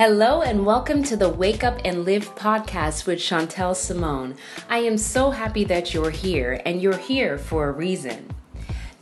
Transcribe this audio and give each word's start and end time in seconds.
Hello 0.00 0.40
and 0.40 0.64
welcome 0.64 1.02
to 1.02 1.14
the 1.14 1.28
Wake 1.28 1.62
Up 1.62 1.78
and 1.84 2.06
Live 2.06 2.34
podcast 2.34 3.06
with 3.06 3.18
Chantel 3.18 3.76
Simone. 3.76 4.34
I 4.70 4.78
am 4.78 4.96
so 4.96 5.30
happy 5.30 5.62
that 5.64 5.92
you're 5.92 6.08
here 6.08 6.62
and 6.64 6.80
you're 6.80 6.96
here 6.96 7.36
for 7.36 7.68
a 7.68 7.72
reason. 7.72 8.30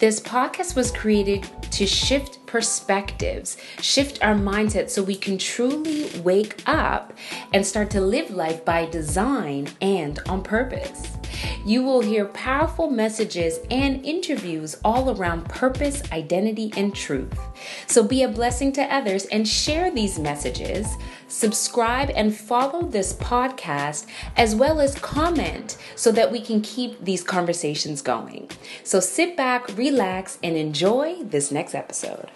This 0.01 0.19
podcast 0.19 0.74
was 0.74 0.90
created 0.90 1.49
to 1.71 1.87
shift 1.87 2.45
perspectives, 2.47 3.58
shift 3.81 4.24
our 4.24 4.35
mindset 4.35 4.90
so 4.90 5.04
we 5.04 5.15
can 5.15 5.38
truly 5.38 6.11
wake 6.22 6.61
up 6.67 7.12
and 7.53 7.65
start 7.65 7.90
to 7.90 8.01
live 8.01 8.33
life 8.33 8.65
by 8.65 8.85
design 8.87 9.69
and 9.80 10.19
on 10.28 10.42
purpose. 10.42 11.17
You 11.65 11.83
will 11.83 12.01
hear 12.01 12.27
powerful 12.27 12.91
messages 12.91 13.61
and 13.71 14.05
interviews 14.05 14.77
all 14.85 15.11
around 15.11 15.49
purpose, 15.49 16.02
identity, 16.12 16.73
and 16.77 16.95
truth. 16.95 17.38
So 17.87 18.02
be 18.02 18.23
a 18.23 18.29
blessing 18.29 18.73
to 18.73 18.83
others 18.83 19.27
and 19.27 19.47
share 19.47 19.91
these 19.91 20.19
messages. 20.19 20.87
Subscribe 21.29 22.10
and 22.10 22.34
follow 22.34 22.82
this 22.82 23.12
podcast 23.12 24.06
as 24.37 24.55
well 24.55 24.80
as 24.80 24.95
comment 24.98 25.77
so 25.95 26.10
that 26.12 26.32
we 26.32 26.41
can 26.41 26.60
keep 26.62 27.05
these 27.05 27.23
conversations 27.23 28.01
going. 28.01 28.51
So 28.84 29.01
sit 29.01 29.37
back, 29.37 29.77
relax, 29.77 30.38
and 30.43 30.57
enjoy 30.57 31.23
this 31.23 31.52
next 31.52 31.74
episode. 31.74 32.30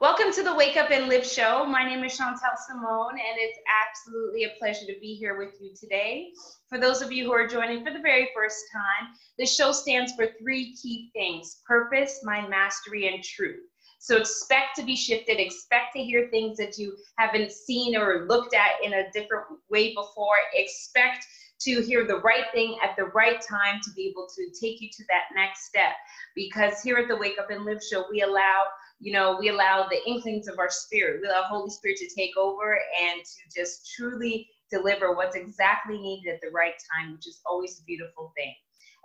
Welcome 0.00 0.32
to 0.32 0.42
the 0.42 0.54
Wake 0.54 0.76
Up 0.76 0.90
and 0.90 1.08
Live 1.08 1.24
show. 1.24 1.64
My 1.64 1.84
name 1.84 2.02
is 2.02 2.18
Chantel 2.18 2.58
Simone, 2.66 3.12
and 3.12 3.38
it's 3.38 3.58
absolutely 3.70 4.42
a 4.42 4.52
pleasure 4.58 4.86
to 4.86 4.98
be 5.00 5.14
here 5.14 5.38
with 5.38 5.54
you 5.60 5.72
today. 5.72 6.32
For 6.68 6.78
those 6.78 7.00
of 7.00 7.12
you 7.12 7.24
who 7.24 7.32
are 7.32 7.46
joining 7.46 7.84
for 7.84 7.92
the 7.92 8.00
very 8.00 8.28
first 8.34 8.56
time, 8.72 9.14
this 9.38 9.54
show 9.54 9.70
stands 9.70 10.12
for 10.14 10.30
three 10.36 10.74
key 10.74 11.10
things 11.14 11.62
purpose, 11.64 12.22
mind 12.24 12.50
mastery, 12.50 13.06
and 13.06 13.22
truth. 13.22 13.60
So 14.00 14.16
expect 14.16 14.74
to 14.76 14.82
be 14.82 14.96
shifted, 14.96 15.38
expect 15.38 15.94
to 15.94 16.02
hear 16.02 16.28
things 16.28 16.58
that 16.58 16.76
you 16.76 16.96
haven't 17.16 17.52
seen 17.52 17.96
or 17.96 18.26
looked 18.26 18.52
at 18.52 18.72
in 18.82 18.94
a 18.94 19.10
different 19.12 19.44
way 19.70 19.94
before. 19.94 20.34
Expect 20.54 21.24
to 21.60 21.82
hear 21.82 22.04
the 22.04 22.18
right 22.18 22.44
thing 22.52 22.76
at 22.82 22.96
the 22.96 23.04
right 23.04 23.40
time 23.40 23.80
to 23.82 23.90
be 23.92 24.08
able 24.08 24.26
to 24.34 24.46
take 24.60 24.80
you 24.80 24.88
to 24.90 25.04
that 25.08 25.34
next 25.36 25.66
step. 25.66 25.92
Because 26.34 26.82
here 26.82 26.96
at 26.96 27.06
the 27.06 27.16
Wake 27.16 27.38
Up 27.38 27.50
and 27.50 27.64
Live 27.64 27.80
show, 27.82 28.04
we 28.10 28.22
allow 28.22 28.64
you 29.00 29.12
know, 29.12 29.36
we 29.38 29.48
allow 29.48 29.86
the 29.88 30.00
inklings 30.08 30.48
of 30.48 30.58
our 30.58 30.70
spirit, 30.70 31.20
we 31.20 31.28
allow 31.28 31.42
Holy 31.42 31.70
Spirit 31.70 31.98
to 31.98 32.14
take 32.14 32.36
over 32.36 32.78
and 33.02 33.22
to 33.24 33.60
just 33.60 33.92
truly 33.94 34.48
deliver 34.70 35.14
what's 35.14 35.36
exactly 35.36 35.98
needed 35.98 36.34
at 36.34 36.40
the 36.40 36.50
right 36.50 36.74
time, 36.94 37.12
which 37.12 37.26
is 37.26 37.40
always 37.46 37.78
a 37.78 37.84
beautiful 37.84 38.32
thing. 38.36 38.54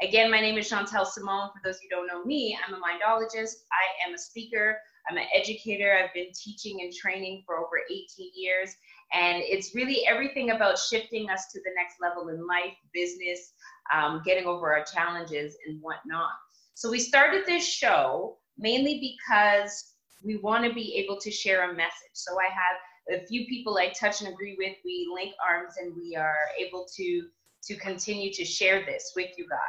Again, 0.02 0.32
my 0.32 0.40
name 0.40 0.58
is 0.58 0.70
Chantel 0.70 1.06
Simone. 1.06 1.50
For 1.54 1.60
those 1.62 1.80
who 1.80 1.90
don't 1.90 2.08
know 2.08 2.24
me, 2.24 2.58
I'm 2.66 2.74
a 2.74 2.78
mindologist. 2.78 3.56
I 3.74 4.08
am 4.08 4.14
a 4.14 4.18
speaker. 4.18 4.78
I'm 5.10 5.18
an 5.18 5.26
educator. 5.34 5.94
I've 5.94 6.14
been 6.14 6.32
teaching 6.34 6.80
and 6.82 6.94
training 6.94 7.44
for 7.46 7.58
over 7.58 7.82
18 7.92 8.32
years. 8.34 8.74
And 9.12 9.44
it's 9.44 9.76
really 9.76 10.08
everything 10.08 10.52
about 10.52 10.80
shifting 10.80 11.30
us 11.30 11.52
to 11.52 11.60
the 11.60 11.72
next 11.76 11.96
level 12.00 12.30
in 12.30 12.48
life, 12.48 12.74
business, 12.94 13.52
um, 13.94 14.22
getting 14.26 14.46
over 14.46 14.72
our 14.74 14.86
challenges, 14.86 15.58
and 15.68 15.82
whatnot. 15.82 16.32
So 16.76 16.90
we 16.90 17.00
started 17.00 17.46
this 17.46 17.68
show 17.68 18.38
mainly 18.60 19.18
because 19.22 19.94
we 20.24 20.38
want 20.38 20.66
to 20.66 20.74
be 20.74 20.96
able 20.96 21.20
to 21.22 21.32
share 21.32 21.70
a 21.70 21.74
message. 21.74 22.14
So 22.14 22.34
I 22.40 22.50
have 22.54 23.22
a 23.22 23.26
few 23.26 23.46
people 23.48 23.78
I 23.78 23.90
touch 24.00 24.22
and 24.22 24.32
agree 24.32 24.56
with. 24.60 24.76
We 24.84 25.10
link 25.14 25.34
arms 25.48 25.76
and 25.82 25.96
we 25.96 26.16
are 26.16 26.50
able 26.60 26.86
to 26.96 27.28
to 27.62 27.76
continue 27.76 28.32
to 28.32 28.46
share 28.46 28.86
this 28.86 29.12
with 29.16 29.32
you 29.38 29.48
guys. 29.50 29.60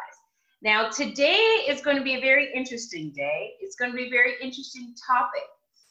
Now 0.62 0.90
today 0.90 1.64
is 1.68 1.80
going 1.80 1.96
to 1.96 2.02
be 2.02 2.16
a 2.16 2.20
very 2.20 2.52
interesting 2.54 3.12
day. 3.12 3.52
It's 3.60 3.76
going 3.76 3.90
to 3.90 3.96
be 3.96 4.06
a 4.06 4.10
very 4.10 4.34
interesting 4.40 4.94
topic. 5.06 5.42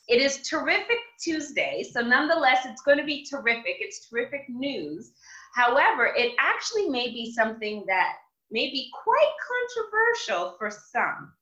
It 0.08 0.22
is 0.22 0.48
terrific 0.48 0.98
Tuesday, 1.22 1.84
so 1.92 2.02
nonetheless, 2.02 2.66
it's 2.66 2.82
going 2.82 2.98
to 2.98 3.04
be 3.04 3.26
terrific. 3.30 3.76
It's 3.80 4.10
terrific 4.10 4.42
news. 4.50 5.12
However, 5.54 6.14
it 6.18 6.34
actually 6.40 6.90
may 6.90 7.10
be 7.10 7.32
something 7.32 7.84
that 7.88 8.14
may 8.50 8.72
be 8.72 8.90
quite 9.04 9.34
controversial 9.52 10.56
for 10.58 10.72
some. 10.72 11.34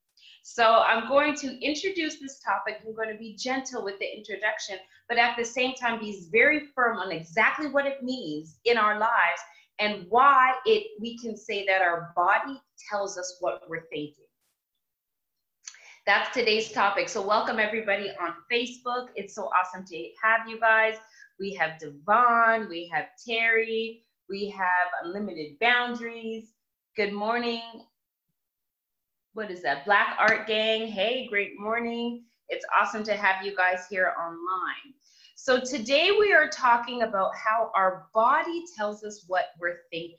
So 0.50 0.63
I'm 0.63 1.09
going 1.09 1.35
to 1.35 1.59
introduce 1.59 2.19
this 2.19 2.40
topic. 2.40 2.78
I'm 2.80 2.96
going 2.96 3.12
to 3.12 3.18
be 3.18 3.35
gentle 3.35 3.84
with 3.84 4.00
the 4.00 4.18
introduction, 4.18 4.78
but 5.09 5.18
at 5.18 5.35
the 5.38 5.44
same 5.44 5.74
time 5.74 6.00
be 6.00 6.24
very 6.31 6.68
firm 6.74 7.00
on 7.00 7.12
exactly 7.12 7.68
what 7.68 7.85
it 7.85 8.02
means 8.02 8.57
in 8.63 8.78
our 8.78 8.97
lives 8.97 9.41
and 9.78 10.06
why 10.07 10.53
it 10.66 10.88
we 11.02 11.18
can 11.18 11.36
say 11.36 11.66
that 11.66 11.81
our 11.81 12.13
body 12.16 12.62
tells 12.90 13.18
us 13.18 13.36
what 13.41 13.63
we're 13.68 13.88
thinking. 13.90 14.24
That's 16.06 16.34
today's 16.34 16.72
topic. 16.72 17.09
So 17.09 17.22
welcome 17.22 17.59
everybody 17.59 18.09
on 18.12 18.34
Facebook. 18.50 19.07
It's 19.16 19.36
so 19.36 19.50
awesome 19.50 19.86
to 19.86 20.09
have 20.24 20.47
you 20.47 20.62
guys. 20.62 20.96
We 21.41 21.56
have 21.56 21.78
Devon, 21.78 22.69
we 22.69 22.90
have 22.94 23.07
Terry, 23.28 24.06
we 24.30 24.50
have 24.52 24.88
Unlimited 25.03 25.59
Boundaries. 25.59 26.53
Good 26.96 27.12
morning, 27.12 27.62
what 29.38 29.52
is 29.52 29.62
that? 29.62 29.86
Black 29.86 30.18
Art 30.18 30.48
Gang. 30.48 30.88
Hey, 30.88 31.28
great 31.30 31.59
morning. 31.59 32.24
It's 32.50 32.66
awesome 32.81 33.03
to 33.03 33.14
have 33.14 33.46
you 33.46 33.56
guys 33.56 33.86
here 33.88 34.16
online. 34.20 34.96
So 35.36 35.59
today 35.59 36.09
we 36.18 36.34
are 36.34 36.50
talking 36.50 37.03
about 37.03 37.36
how 37.36 37.70
our 37.75 38.08
body 38.16 38.64
tells 38.75 39.03
us 39.03 39.25
what 39.28 39.50
we're 39.59 39.81
thinking. 39.92 40.18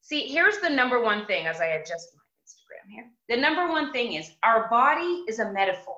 See, 0.00 0.26
here's 0.26 0.58
the 0.58 0.68
number 0.68 1.00
one 1.00 1.24
thing 1.26 1.46
as 1.46 1.60
I 1.60 1.66
adjust 1.66 2.08
my 2.16 2.22
Instagram 2.42 2.92
here. 2.92 3.10
The 3.28 3.40
number 3.40 3.68
one 3.68 3.92
thing 3.92 4.14
is 4.14 4.32
our 4.42 4.68
body 4.68 5.22
is 5.28 5.38
a 5.38 5.52
metaphor. 5.52 5.94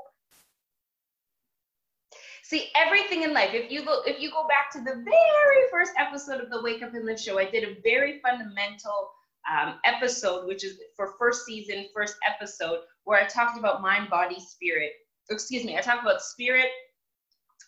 See, 2.43 2.69
everything 2.77 3.23
in 3.23 3.33
life, 3.33 3.55
if 3.55 3.73
you 3.73 3.83
look, 3.83 4.07
if 4.07 4.21
you 4.21 4.31
go 4.31 4.47
back 4.47 4.71
to 4.73 4.81
the 4.81 5.03
very 5.03 5.63
first 5.71 5.93
episode 5.99 6.43
of 6.43 6.51
the 6.51 6.61
Wake 6.61 6.83
Up 6.83 6.93
and 6.93 7.07
Live 7.07 7.19
show, 7.19 7.39
I 7.39 7.51
did 7.51 7.65
a 7.65 7.81
very 7.83 8.21
fundamental 8.21 9.13
um, 9.51 9.79
episode, 9.84 10.47
which 10.47 10.65
is 10.65 10.79
for 10.97 11.15
first 11.19 11.45
season, 11.45 11.87
first 11.95 12.17
episode, 12.29 12.81
where 13.05 13.21
I 13.21 13.27
talked 13.27 13.59
about 13.59 13.83
mind, 13.83 14.11
body, 14.11 14.39
spirit. 14.41 14.93
Excuse 15.31 15.65
me, 15.65 15.77
I 15.77 15.81
talked 15.81 16.03
about 16.03 16.23
spirit, 16.23 16.69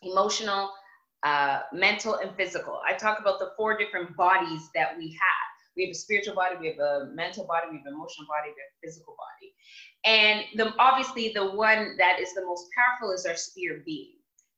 emotional, 0.03 0.71
uh, 1.25 1.61
mental, 1.73 2.17
and 2.17 2.35
physical. 2.37 2.81
I 2.89 2.95
talk 2.95 3.21
about 3.21 3.39
the 3.39 3.51
four 3.57 3.77
different 3.77 4.17
bodies 4.17 4.69
that 4.75 4.97
we 4.97 5.11
have. 5.11 5.49
We 5.77 5.85
have 5.85 5.93
a 5.93 5.95
spiritual 5.95 6.35
body, 6.35 6.57
we 6.61 6.69
have 6.69 6.79
a 6.79 7.11
mental 7.15 7.47
body, 7.47 7.67
we 7.71 7.77
have 7.79 7.87
an 7.87 7.95
emotional 7.95 8.27
body, 8.27 8.51
we 8.51 8.63
have 8.63 8.75
a 8.75 8.87
physical 8.87 9.15
body. 9.17 9.55
And 10.05 10.45
the, 10.57 10.75
obviously, 10.79 11.33
the 11.33 11.53
one 11.53 11.97
that 11.99 12.19
is 12.21 12.35
the 12.35 12.45
most 12.45 12.67
powerful 12.77 13.13
is 13.13 13.27
our 13.27 13.37
spirit 13.37 13.85
being. 13.85 14.15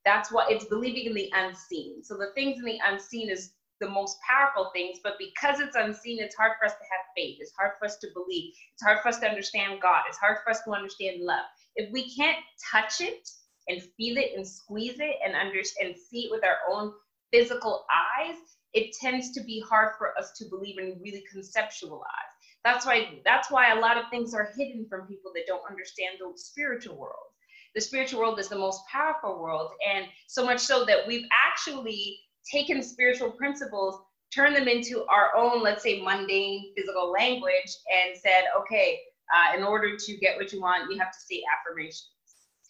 That's 0.07 0.33
what 0.33 0.51
it's 0.51 0.65
believing 0.65 1.07
in 1.07 1.15
the 1.15 1.31
unseen. 1.35 2.03
So 2.03 2.17
the 2.17 2.33
things 2.35 2.59
in 2.59 2.65
the 2.65 2.79
unseen 2.87 3.29
is 3.29 3.53
the 3.81 3.89
most 3.89 4.19
powerful 4.29 4.71
things, 4.75 4.99
but 5.03 5.19
because 5.19 5.61
it's 5.61 5.77
unseen, 5.77 6.21
it's 6.21 6.37
hard 6.37 6.53
for 6.59 6.67
us 6.67 6.73
to 6.73 6.85
have 6.85 7.07
faith. 7.17 7.39
It's 7.41 7.53
hard 7.59 7.73
for 7.79 7.87
us 7.87 7.97
to 7.99 8.09
believe. 8.15 8.53
It's 8.75 8.83
hard 8.83 9.01
for 9.01 9.09
us 9.09 9.19
to 9.21 9.29
understand 9.29 9.81
God. 9.81 10.03
It's 10.09 10.19
hard 10.19 10.39
for 10.45 10.51
us 10.51 10.63
to 10.65 10.73
understand 10.73 11.23
love. 11.23 11.45
If 11.77 11.91
we 11.93 12.15
can't 12.15 12.39
touch 12.71 13.01
it 13.01 13.29
and 13.69 13.83
feel 13.97 14.19
it 14.19 14.33
and 14.37 14.47
squeeze 14.47 14.99
it 15.01 15.17
and 15.25 15.35
understand 15.35 15.91
and 15.91 15.99
see 15.99 16.27
it 16.27 16.31
with 16.31 16.45
our 16.45 16.59
own 16.71 16.93
physical 17.33 17.87
eyes, 17.91 18.37
it 18.73 18.95
tends 19.01 19.33
to 19.33 19.43
be 19.43 19.63
hard 19.69 19.95
for 19.99 20.17
us 20.19 20.33
to 20.39 20.45
believe 20.49 20.79
and 20.79 21.01
really 21.03 21.25
conceptualize. 21.35 22.31
That's 22.65 22.85
why 22.85 23.21
that's 23.25 23.51
why 23.51 23.73
a 23.73 23.81
lot 23.81 23.97
of 23.97 24.05
things 24.11 24.35
are 24.35 24.53
hidden 24.57 24.87
from 24.89 25.07
people 25.07 25.33
that 25.35 25.47
don't 25.47 25.69
understand 25.69 26.17
the 26.21 26.33
spiritual 26.37 26.97
world. 26.97 27.33
The 27.75 27.81
spiritual 27.81 28.21
world 28.21 28.39
is 28.39 28.49
the 28.49 28.59
most 28.59 28.83
powerful 28.91 29.41
world, 29.41 29.71
and 29.89 30.07
so 30.27 30.45
much 30.45 30.61
so 30.61 30.85
that 30.85 31.07
we've 31.07 31.27
actually 31.33 32.19
taken 32.51 32.83
spiritual 32.83 33.31
principles, 33.31 34.01
turned 34.35 34.57
them 34.57 34.69
into 34.69 35.05
our 35.07 35.35
own, 35.37 35.63
let's 35.63 35.83
say, 35.83 36.03
mundane 36.03 36.73
physical 36.77 37.11
language, 37.11 37.77
and 37.93 38.17
said, 38.17 38.45
okay, 38.59 38.99
uh, 39.35 39.57
in 39.57 39.63
order 39.63 39.97
to 39.97 40.17
get 40.17 40.37
what 40.37 40.53
you 40.53 40.61
want, 40.61 40.91
you 40.91 40.99
have 40.99 41.13
to 41.13 41.19
say 41.19 41.43
affirmations. 41.59 42.11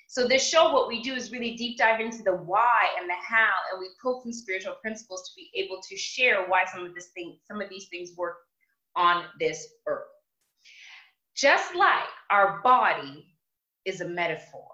So 0.09 0.27
this 0.27 0.47
show, 0.47 0.73
what 0.73 0.89
we 0.89 1.03
do 1.03 1.15
is 1.15 1.31
really 1.31 1.55
deep 1.55 1.79
dive 1.79 2.01
into 2.01 2.23
the 2.25 2.33
why 2.33 2.89
and 2.99 3.09
the 3.09 3.15
how, 3.15 3.53
and 3.71 3.81
we 3.81 3.89
pull 4.03 4.21
from 4.21 4.33
spiritual 4.33 4.75
principles 4.83 5.29
to 5.29 5.37
be 5.37 5.51
able 5.55 5.81
to 5.89 5.97
share 5.97 6.47
why 6.49 6.65
some 6.65 6.85
of 6.85 6.95
this 6.95 7.11
thing, 7.15 7.39
some 7.47 7.61
of 7.61 7.69
these 7.69 7.87
things 7.89 8.11
work 8.17 8.39
on 8.97 9.25
this 9.39 9.69
earth. 9.87 10.09
Just 11.37 11.77
like 11.77 12.09
our 12.31 12.61
body 12.63 13.25
is 13.85 14.01
a 14.01 14.09
metaphor, 14.09 14.67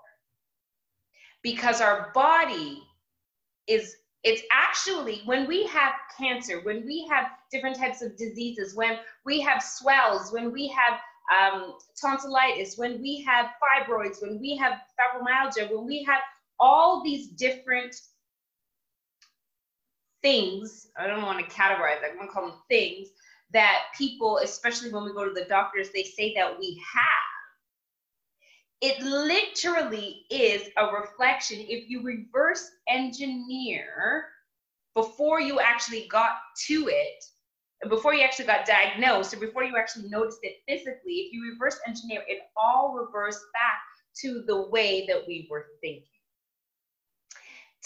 because 1.42 1.80
our 1.82 2.10
body 2.14 2.82
is 3.66 3.94
it's 4.26 4.42
actually 4.50 5.22
when 5.24 5.46
we 5.46 5.64
have 5.68 5.92
cancer, 6.18 6.60
when 6.64 6.84
we 6.84 7.06
have 7.08 7.26
different 7.52 7.76
types 7.76 8.02
of 8.02 8.16
diseases, 8.16 8.74
when 8.74 8.98
we 9.24 9.40
have 9.40 9.62
swells, 9.62 10.32
when 10.32 10.52
we 10.52 10.66
have 10.66 10.98
um, 11.32 11.74
tonsillitis, 12.00 12.76
when 12.76 13.00
we 13.00 13.22
have 13.22 13.46
fibroids, 13.62 14.20
when 14.20 14.40
we 14.40 14.56
have 14.56 14.80
fibromyalgia, 14.98 15.72
when 15.72 15.86
we 15.86 16.02
have 16.02 16.18
all 16.58 17.04
these 17.04 17.28
different 17.28 17.94
things, 20.22 20.88
I 20.98 21.06
don't 21.06 21.22
want 21.22 21.38
to 21.38 21.54
categorize, 21.54 21.98
I'm 22.04 22.16
going 22.16 22.26
to 22.26 22.32
call 22.32 22.48
them 22.48 22.58
things 22.68 23.10
that 23.52 23.82
people, 23.96 24.38
especially 24.38 24.92
when 24.92 25.04
we 25.04 25.12
go 25.12 25.24
to 25.24 25.32
the 25.32 25.46
doctors, 25.48 25.90
they 25.94 26.02
say 26.02 26.34
that 26.34 26.58
we 26.58 26.82
have. 26.92 27.35
It 28.80 29.00
literally 29.02 30.26
is 30.30 30.68
a 30.76 30.86
reflection. 30.86 31.58
If 31.60 31.88
you 31.88 32.02
reverse 32.02 32.70
engineer 32.88 34.26
before 34.94 35.40
you 35.40 35.60
actually 35.60 36.08
got 36.08 36.36
to 36.66 36.88
it, 36.88 37.24
before 37.88 38.14
you 38.14 38.22
actually 38.22 38.46
got 38.46 38.66
diagnosed, 38.66 39.34
or 39.34 39.38
before 39.38 39.64
you 39.64 39.76
actually 39.76 40.08
noticed 40.08 40.38
it 40.42 40.56
physically, 40.66 41.12
if 41.12 41.32
you 41.32 41.50
reverse 41.52 41.78
engineer, 41.86 42.22
it 42.26 42.40
all 42.56 42.94
reverts 42.94 43.38
back 43.52 43.80
to 44.22 44.42
the 44.46 44.68
way 44.68 45.04
that 45.06 45.22
we 45.26 45.46
were 45.50 45.66
thinking. 45.80 46.02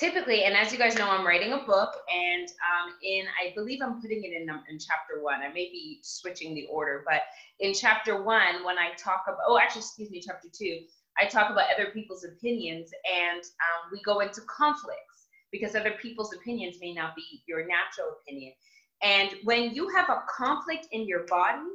Typically, 0.00 0.44
and 0.44 0.56
as 0.56 0.72
you 0.72 0.78
guys 0.78 0.96
know, 0.96 1.10
I'm 1.10 1.26
writing 1.26 1.52
a 1.52 1.58
book, 1.58 1.90
and 2.10 2.48
um, 2.48 2.94
in 3.04 3.26
I 3.26 3.52
believe 3.54 3.80
I'm 3.82 4.00
putting 4.00 4.24
it 4.24 4.32
in 4.32 4.48
in 4.48 4.78
chapter 4.78 5.22
one. 5.22 5.42
I 5.42 5.48
may 5.48 5.66
be 5.66 6.00
switching 6.02 6.54
the 6.54 6.66
order, 6.72 7.04
but 7.06 7.20
in 7.58 7.74
chapter 7.74 8.22
one, 8.22 8.64
when 8.64 8.78
I 8.78 8.92
talk 8.96 9.24
about 9.26 9.40
oh, 9.46 9.58
actually, 9.58 9.82
excuse 9.82 10.10
me, 10.10 10.22
chapter 10.26 10.48
two, 10.50 10.78
I 11.20 11.26
talk 11.26 11.50
about 11.50 11.66
other 11.74 11.90
people's 11.90 12.24
opinions, 12.24 12.90
and 13.14 13.42
um, 13.42 13.90
we 13.92 14.00
go 14.02 14.20
into 14.20 14.40
conflicts 14.46 15.26
because 15.52 15.74
other 15.74 15.92
people's 16.00 16.32
opinions 16.32 16.78
may 16.80 16.94
not 16.94 17.14
be 17.14 17.42
your 17.46 17.66
natural 17.66 18.16
opinion. 18.22 18.54
And 19.02 19.34
when 19.44 19.74
you 19.74 19.90
have 19.90 20.08
a 20.08 20.22
conflict 20.34 20.88
in 20.92 21.06
your 21.06 21.26
body, 21.26 21.68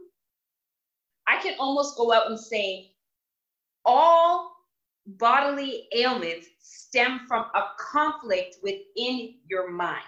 I 1.27 1.39
can 1.43 1.53
almost 1.59 1.95
go 1.95 2.11
out 2.11 2.31
and 2.31 2.39
say 2.39 2.95
all 3.85 4.54
bodily 5.05 5.87
ailments 5.93 6.47
stem 6.59 7.21
from 7.27 7.45
a 7.55 7.63
conflict 7.77 8.57
within 8.63 9.35
your 9.47 9.69
mind. 9.69 10.03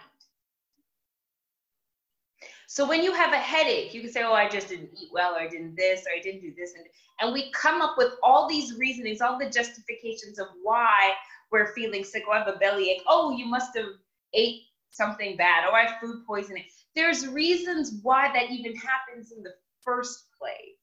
So 2.68 2.86
when 2.88 3.02
you 3.02 3.14
have 3.14 3.32
a 3.34 3.38
headache, 3.38 3.94
you 3.94 4.02
can 4.02 4.12
say, 4.12 4.24
"Oh, 4.24 4.34
I 4.34 4.48
just 4.50 4.68
didn't 4.68 4.92
eat 4.94 5.10
well, 5.12 5.36
or 5.36 5.40
I 5.40 5.48
didn't 5.48 5.76
this, 5.76 6.06
or 6.06 6.12
I 6.12 6.20
didn't 6.20 6.42
do 6.42 6.54
this," 6.54 6.74
and 6.76 6.86
and 7.20 7.34
we 7.34 7.52
come 7.52 7.82
up 7.82 7.98
with 7.98 8.14
all 8.22 8.48
these 8.48 8.78
reasonings, 8.78 9.22
all 9.22 9.40
the 9.40 9.50
justifications 9.50 10.38
of 10.38 10.48
why 10.62 11.16
we're 11.52 11.74
feeling 11.74 12.04
sick. 12.04 12.24
Oh, 12.28 12.34
I 12.34 12.40
have 12.40 12.48
a 12.48 12.58
bellyache. 12.58 13.02
Oh, 13.08 13.32
you 13.32 13.46
must 13.46 13.76
have 13.78 13.88
ate 14.34 14.64
something 14.92 15.38
bad. 15.38 15.66
Oh, 15.68 15.74
I 15.74 15.86
have 15.86 16.00
food 16.00 16.26
poisoning. 16.28 16.66
There's 16.96 17.28
reasons 17.28 18.00
why 18.04 18.32
that 18.34 18.52
even 18.52 18.76
happens 18.76 19.32
in 19.32 19.44
the 19.44 19.54
first 19.82 20.26
place. 20.38 20.76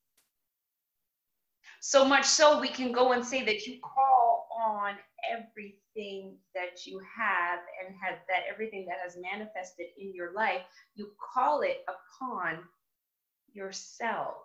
So 1.87 2.03
much 2.03 2.25
so 2.25 2.59
we 2.59 2.69
can 2.69 2.93
go 2.93 3.13
and 3.13 3.23
say 3.23 3.45
that 3.45 3.67
you 3.67 3.79
call 3.83 4.49
on 4.59 4.95
everything 5.31 6.35
that 6.55 6.87
you 6.87 6.99
have 7.15 7.59
and 7.79 7.95
that 8.27 8.45
everything 8.51 8.87
that 8.87 9.01
has 9.05 9.19
manifested 9.21 9.89
in 9.99 10.15
your 10.15 10.33
life, 10.33 10.63
you 10.95 11.13
call 11.35 11.61
it 11.61 11.85
upon 11.87 12.61
yourself. 13.53 14.37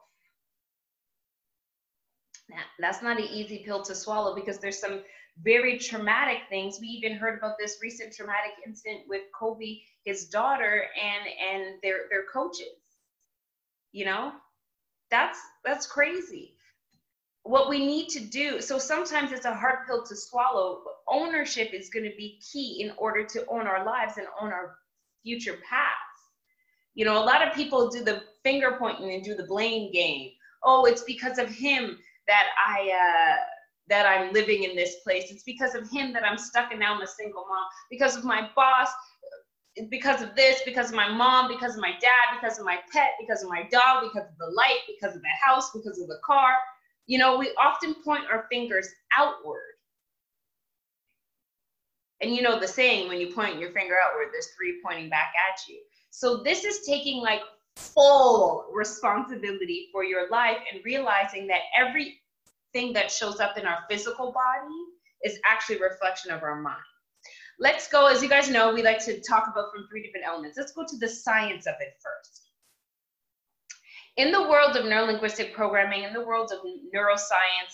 Now, 2.49 2.63
that's 2.77 3.01
not 3.01 3.17
an 3.17 3.27
easy 3.31 3.63
pill 3.65 3.83
to 3.83 3.95
swallow 3.95 4.35
because 4.35 4.59
there's 4.59 4.77
some 4.77 5.01
very 5.41 5.77
traumatic 5.77 6.39
things. 6.49 6.79
We 6.81 6.87
even 6.87 7.17
heard 7.17 7.37
about 7.37 7.55
this 7.57 7.79
recent 7.81 8.13
traumatic 8.13 8.51
incident 8.67 9.03
with 9.07 9.21
Kobe, 9.33 9.79
his 10.03 10.27
daughter, 10.27 10.87
and 11.01 11.25
and 11.55 11.75
their 11.81 11.99
their 12.09 12.25
coaches. 12.33 12.97
You 13.93 14.03
know, 14.03 14.33
that's 15.09 15.39
that's 15.63 15.87
crazy 15.87 16.57
what 17.49 17.67
we 17.67 17.79
need 17.83 18.07
to 18.07 18.19
do 18.19 18.61
so 18.61 18.77
sometimes 18.77 19.31
it's 19.31 19.45
a 19.45 19.53
hard 19.53 19.79
pill 19.87 20.05
to 20.05 20.15
swallow 20.15 20.81
but 20.83 20.93
ownership 21.07 21.73
is 21.73 21.89
going 21.89 22.03
to 22.05 22.15
be 22.15 22.39
key 22.51 22.77
in 22.79 22.91
order 22.97 23.23
to 23.25 23.43
own 23.47 23.65
our 23.65 23.83
lives 23.83 24.17
and 24.17 24.27
own 24.39 24.51
our 24.51 24.75
future 25.23 25.57
paths 25.67 26.19
you 26.93 27.03
know 27.03 27.17
a 27.17 27.25
lot 27.25 27.45
of 27.45 27.51
people 27.55 27.89
do 27.89 28.03
the 28.03 28.21
finger 28.43 28.75
pointing 28.77 29.11
and 29.13 29.23
do 29.23 29.33
the 29.33 29.47
blame 29.47 29.91
game 29.91 30.29
oh 30.63 30.85
it's 30.85 31.03
because 31.03 31.39
of 31.39 31.49
him 31.49 31.97
that 32.27 32.45
i 32.67 32.81
uh 33.03 33.37
that 33.87 34.05
i'm 34.05 34.31
living 34.31 34.63
in 34.63 34.75
this 34.75 34.97
place 35.03 35.31
it's 35.31 35.43
because 35.43 35.73
of 35.73 35.89
him 35.89 36.13
that 36.13 36.23
i'm 36.23 36.37
stuck 36.37 36.69
and 36.69 36.79
now 36.79 36.93
i'm 36.93 37.01
a 37.01 37.07
single 37.07 37.45
mom 37.49 37.65
because 37.89 38.15
of 38.15 38.23
my 38.23 38.47
boss 38.55 38.89
because 39.89 40.21
of 40.21 40.35
this, 40.35 40.61
because 40.65 40.89
of 40.89 40.95
my 40.95 41.07
mom, 41.07 41.47
because 41.47 41.75
of 41.75 41.81
my 41.81 41.91
dad, 42.01 42.25
because 42.41 42.59
of 42.59 42.65
my 42.65 42.79
pet, 42.91 43.11
because 43.17 43.43
of 43.43 43.49
my 43.49 43.63
dog, 43.71 44.03
because 44.03 44.27
of 44.27 44.37
the 44.37 44.51
light, 44.53 44.79
because 44.87 45.15
of 45.15 45.21
the 45.21 45.29
house, 45.41 45.71
because 45.71 46.01
of 46.01 46.07
the 46.07 46.19
car. 46.25 46.55
You 47.09 47.17
know, 47.17 47.39
we 47.39 47.51
often 47.59 47.95
point 47.95 48.25
our 48.31 48.45
fingers 48.51 48.87
outward. 49.17 49.73
And 52.21 52.35
you 52.35 52.43
know 52.43 52.59
the 52.59 52.67
saying, 52.67 53.07
when 53.07 53.19
you 53.19 53.33
point 53.33 53.59
your 53.59 53.71
finger 53.71 53.95
outward, 53.99 54.27
there's 54.31 54.49
three 54.55 54.79
pointing 54.85 55.09
back 55.09 55.33
at 55.49 55.59
you. 55.67 55.79
So 56.11 56.43
this 56.43 56.63
is 56.65 56.85
taking 56.85 57.19
like 57.19 57.41
full 57.75 58.67
responsibility 58.71 59.89
for 59.91 60.03
your 60.03 60.29
life 60.29 60.57
and 60.71 60.85
realizing 60.85 61.47
that 61.47 61.61
everything 61.75 62.93
that 62.93 63.09
shows 63.09 63.39
up 63.39 63.57
in 63.57 63.65
our 63.65 63.79
physical 63.89 64.31
body 64.31 64.75
is 65.23 65.39
actually 65.49 65.77
a 65.77 65.89
reflection 65.89 66.29
of 66.29 66.43
our 66.43 66.61
mind. 66.61 66.77
Let's 67.59 67.87
go, 67.87 68.05
as 68.05 68.21
you 68.21 68.29
guys 68.29 68.51
know, 68.51 68.71
we 68.71 68.83
like 68.83 69.03
to 69.05 69.19
talk 69.21 69.47
about 69.47 69.71
from 69.73 69.87
three 69.89 70.03
different 70.03 70.27
elements. 70.27 70.59
Let's 70.59 70.73
go 70.73 70.85
to 70.87 70.97
the 70.97 71.09
science 71.09 71.65
of 71.65 71.73
it 71.79 71.95
first 72.03 72.48
in 74.19 74.33
the 74.33 74.49
world 74.49 74.75
of 74.75 74.83
neurolinguistic 74.83 75.53
programming, 75.53 76.03
in 76.03 76.11
the 76.11 76.25
world 76.25 76.51
of 76.51 76.59
neuroscience, 76.93 77.73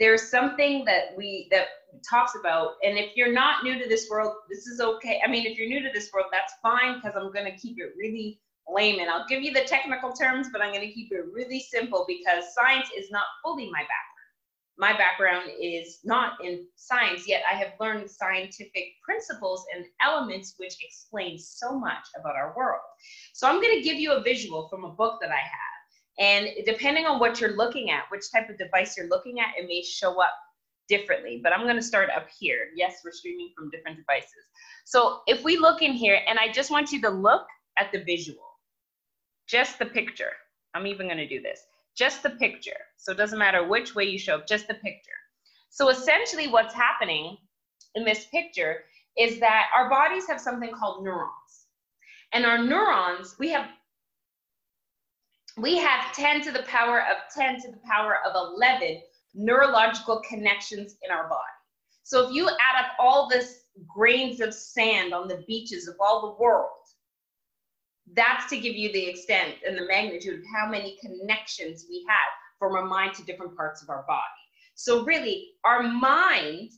there's 0.00 0.28
something 0.28 0.84
that 0.84 1.16
we 1.16 1.46
that 1.52 1.66
talks 2.10 2.32
about. 2.38 2.72
And 2.82 2.98
if 2.98 3.16
you're 3.16 3.32
not 3.32 3.62
new 3.62 3.78
to 3.78 3.88
this 3.88 4.08
world 4.10 4.32
this 4.50 4.66
is 4.66 4.80
okay. 4.80 5.20
I 5.24 5.30
mean 5.30 5.46
if 5.46 5.56
you're 5.56 5.68
new 5.68 5.80
to 5.86 5.92
this 5.94 6.10
world 6.12 6.26
that's 6.32 6.52
fine 6.60 6.96
because 6.96 7.12
i'm 7.16 7.32
going 7.32 7.46
to 7.46 7.56
keep 7.56 7.78
it 7.78 7.92
really 7.96 8.40
layman 8.68 9.08
i'll 9.08 9.26
give 9.28 9.42
you 9.42 9.52
the 9.52 9.62
technical 9.64 10.10
terms 10.10 10.48
but 10.50 10.60
i'm 10.62 10.72
going 10.72 10.86
to 10.88 10.92
keep 10.92 11.12
it 11.12 11.26
really 11.32 11.60
simple 11.60 12.04
because 12.08 12.44
science 12.58 12.88
is 12.96 13.10
not 13.10 13.24
fully 13.44 13.66
my 13.70 13.82
background. 13.82 14.32
My 14.78 14.92
background 14.96 15.50
is 15.60 16.00
not 16.02 16.32
in 16.42 16.66
science 16.74 17.28
yet 17.28 17.42
i 17.48 17.54
have 17.54 17.74
learned 17.78 18.10
scientific 18.10 18.86
principles 19.04 19.64
and 19.76 19.84
elements 20.02 20.54
which 20.56 20.74
explain 20.82 21.38
so 21.38 21.78
much 21.78 22.04
about 22.18 22.34
our 22.34 22.52
world. 22.56 22.82
So 23.34 23.46
i'm 23.46 23.62
going 23.62 23.76
to 23.78 23.84
give 23.88 23.98
you 23.98 24.12
a 24.12 24.22
visual 24.22 24.66
from 24.68 24.84
a 24.84 24.90
book 24.90 25.20
that 25.20 25.30
i 25.30 25.44
have 25.54 25.73
and 26.18 26.48
depending 26.64 27.06
on 27.06 27.18
what 27.18 27.40
you're 27.40 27.56
looking 27.56 27.90
at, 27.90 28.04
which 28.10 28.30
type 28.32 28.48
of 28.48 28.58
device 28.58 28.96
you're 28.96 29.08
looking 29.08 29.40
at, 29.40 29.48
it 29.58 29.66
may 29.66 29.82
show 29.82 30.20
up 30.20 30.34
differently. 30.88 31.40
But 31.42 31.52
I'm 31.52 31.62
going 31.64 31.76
to 31.76 31.82
start 31.82 32.10
up 32.14 32.28
here. 32.38 32.68
Yes, 32.76 33.00
we're 33.04 33.12
streaming 33.12 33.50
from 33.56 33.70
different 33.70 33.96
devices. 33.96 34.44
So 34.84 35.20
if 35.26 35.42
we 35.42 35.56
look 35.56 35.82
in 35.82 35.92
here, 35.92 36.20
and 36.28 36.38
I 36.38 36.52
just 36.52 36.70
want 36.70 36.92
you 36.92 37.00
to 37.02 37.10
look 37.10 37.46
at 37.78 37.90
the 37.90 38.04
visual, 38.04 38.44
just 39.48 39.78
the 39.78 39.86
picture. 39.86 40.32
I'm 40.74 40.86
even 40.86 41.06
going 41.06 41.18
to 41.18 41.28
do 41.28 41.42
this. 41.42 41.60
Just 41.96 42.22
the 42.22 42.30
picture. 42.30 42.76
So 42.96 43.12
it 43.12 43.18
doesn't 43.18 43.38
matter 43.38 43.66
which 43.66 43.94
way 43.94 44.04
you 44.04 44.18
show 44.18 44.36
up, 44.36 44.46
just 44.46 44.68
the 44.68 44.74
picture. 44.74 45.10
So 45.70 45.88
essentially 45.88 46.48
what's 46.48 46.74
happening 46.74 47.36
in 47.94 48.04
this 48.04 48.26
picture 48.26 48.84
is 49.18 49.40
that 49.40 49.66
our 49.74 49.88
bodies 49.88 50.26
have 50.28 50.40
something 50.40 50.72
called 50.72 51.04
neurons. 51.04 51.30
And 52.32 52.44
our 52.44 52.58
neurons, 52.58 53.36
we 53.38 53.48
have 53.50 53.66
we 55.56 55.76
have 55.78 56.12
10 56.14 56.42
to 56.42 56.52
the 56.52 56.62
power 56.64 57.00
of 57.00 57.16
10 57.34 57.60
to 57.62 57.70
the 57.70 57.80
power 57.88 58.18
of 58.26 58.34
11 58.34 59.00
neurological 59.34 60.22
connections 60.28 60.96
in 61.02 61.10
our 61.10 61.28
body. 61.28 61.40
So 62.02 62.28
if 62.28 62.34
you 62.34 62.48
add 62.48 62.84
up 62.84 62.92
all 62.98 63.28
this 63.28 63.62
grains 63.86 64.40
of 64.40 64.54
sand 64.54 65.14
on 65.14 65.28
the 65.28 65.44
beaches 65.46 65.88
of 65.88 65.96
all 66.00 66.22
the 66.22 66.42
world, 66.42 66.70
that's 68.14 68.48
to 68.50 68.60
give 68.60 68.74
you 68.74 68.92
the 68.92 69.06
extent 69.06 69.54
and 69.66 69.76
the 69.76 69.86
magnitude 69.86 70.38
of 70.40 70.44
how 70.54 70.68
many 70.68 70.98
connections 71.00 71.86
we 71.88 72.04
have 72.08 72.28
from 72.58 72.74
our 72.74 72.84
mind 72.84 73.14
to 73.14 73.24
different 73.24 73.56
parts 73.56 73.82
of 73.82 73.88
our 73.88 74.04
body. 74.06 74.22
So 74.74 75.04
really, 75.04 75.52
our 75.64 75.82
mind 75.82 76.70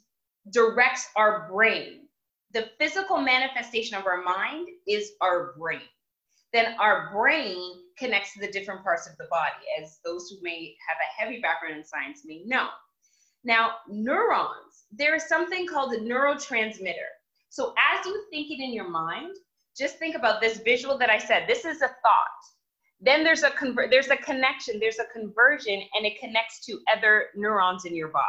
directs 0.52 1.08
our 1.16 1.48
brain. 1.50 2.06
The 2.52 2.70
physical 2.78 3.18
manifestation 3.18 3.98
of 3.98 4.06
our 4.06 4.22
mind 4.22 4.68
is 4.86 5.12
our 5.20 5.54
brain 5.58 5.82
then 6.56 6.74
our 6.80 7.10
brain 7.12 7.74
connects 7.98 8.34
to 8.34 8.40
the 8.40 8.52
different 8.52 8.82
parts 8.82 9.08
of 9.08 9.16
the 9.16 9.26
body, 9.30 9.64
as 9.80 9.98
those 10.04 10.28
who 10.28 10.36
may 10.42 10.74
have 10.88 10.98
a 11.00 11.22
heavy 11.22 11.40
background 11.40 11.76
in 11.76 11.84
science 11.84 12.22
may 12.24 12.42
know. 12.44 12.68
Now, 13.44 13.76
neurons, 13.88 14.84
there 14.90 15.14
is 15.14 15.28
something 15.28 15.66
called 15.66 15.94
a 15.94 15.98
neurotransmitter. 15.98 17.10
So 17.48 17.74
as 17.78 18.04
you 18.04 18.24
think 18.30 18.50
it 18.50 18.62
in 18.62 18.72
your 18.72 18.88
mind, 18.88 19.34
just 19.76 19.98
think 19.98 20.16
about 20.16 20.40
this 20.40 20.58
visual 20.58 20.98
that 20.98 21.10
I 21.10 21.18
said. 21.18 21.44
This 21.46 21.64
is 21.64 21.82
a 21.82 21.88
thought. 21.88 22.42
Then 23.00 23.22
there's 23.22 23.42
a 23.42 23.52
there's 23.90 24.08
a 24.08 24.16
connection, 24.16 24.80
there's 24.80 24.98
a 24.98 25.12
conversion, 25.12 25.82
and 25.94 26.06
it 26.06 26.18
connects 26.18 26.64
to 26.66 26.78
other 26.94 27.26
neurons 27.36 27.84
in 27.84 27.94
your 27.94 28.08
body. 28.08 28.24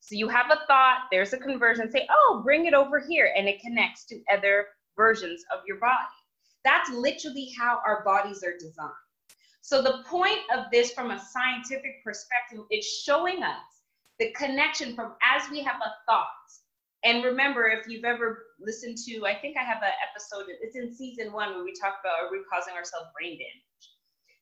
So 0.00 0.14
you 0.14 0.28
have 0.28 0.50
a 0.50 0.66
thought, 0.66 1.00
there's 1.12 1.34
a 1.34 1.38
conversion, 1.38 1.90
say, 1.90 2.06
oh, 2.10 2.40
bring 2.42 2.64
it 2.64 2.72
over 2.72 2.98
here, 2.98 3.32
and 3.36 3.46
it 3.46 3.60
connects 3.60 4.06
to 4.06 4.20
other 4.32 4.66
versions 4.96 5.44
of 5.52 5.60
your 5.66 5.78
body. 5.78 6.17
That's 6.68 6.90
literally 6.90 7.48
how 7.58 7.80
our 7.86 8.04
bodies 8.04 8.44
are 8.44 8.52
designed. 8.60 9.08
So 9.62 9.80
the 9.80 10.02
point 10.06 10.40
of 10.54 10.66
this 10.70 10.92
from 10.92 11.10
a 11.10 11.18
scientific 11.18 12.04
perspective 12.04 12.60
is 12.70 12.84
showing 13.06 13.42
us 13.42 13.64
the 14.18 14.32
connection 14.32 14.94
from 14.94 15.14
as 15.24 15.48
we 15.50 15.62
have 15.62 15.80
a 15.80 15.92
thought. 16.06 16.28
And 17.04 17.24
remember, 17.24 17.68
if 17.68 17.88
you've 17.88 18.04
ever 18.04 18.44
listened 18.60 18.98
to, 19.06 19.24
I 19.24 19.34
think 19.40 19.56
I 19.56 19.62
have 19.62 19.82
an 19.82 19.96
episode, 20.04 20.52
it's 20.60 20.76
in 20.76 20.94
season 20.94 21.32
one 21.32 21.54
where 21.54 21.64
we 21.64 21.72
talk 21.72 21.94
about 22.00 22.26
are 22.26 22.30
we 22.30 22.44
causing 22.52 22.74
ourselves 22.74 23.08
brain 23.16 23.38
damage. 23.38 23.84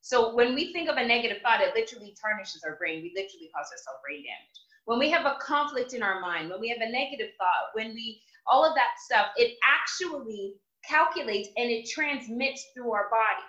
So 0.01 0.35
when 0.35 0.55
we 0.57 0.73
think 0.73 0.89
of 0.89 0.97
a 0.97 1.07
negative 1.07 1.39
thought, 1.43 1.61
it 1.61 1.75
literally 1.77 2.17
tarnishes 2.21 2.65
our 2.65 2.75
brain. 2.75 3.03
We 3.03 3.13
literally 3.15 3.51
cause 3.55 3.71
ourselves 3.71 4.03
brain 4.03 4.25
damage. 4.27 4.59
when 4.87 4.99
we 4.99 5.11
have 5.11 5.27
a 5.27 5.37
conflict 5.41 5.93
in 5.93 6.03
our 6.03 6.21
mind, 6.21 6.49
when 6.51 6.61
we 6.61 6.71
have 6.71 6.81
a 6.81 6.91
negative 6.91 7.31
thought, 7.39 7.75
when 7.75 7.95
we, 7.95 8.21
all 8.47 8.65
of 8.65 8.75
that 8.75 8.95
stuff, 9.05 9.27
it 9.37 9.59
actually 9.63 10.55
calculates 10.89 11.49
and 11.57 11.71
it 11.71 11.89
transmits 11.89 12.67
through 12.75 12.93
our 12.93 13.09
body. 13.11 13.47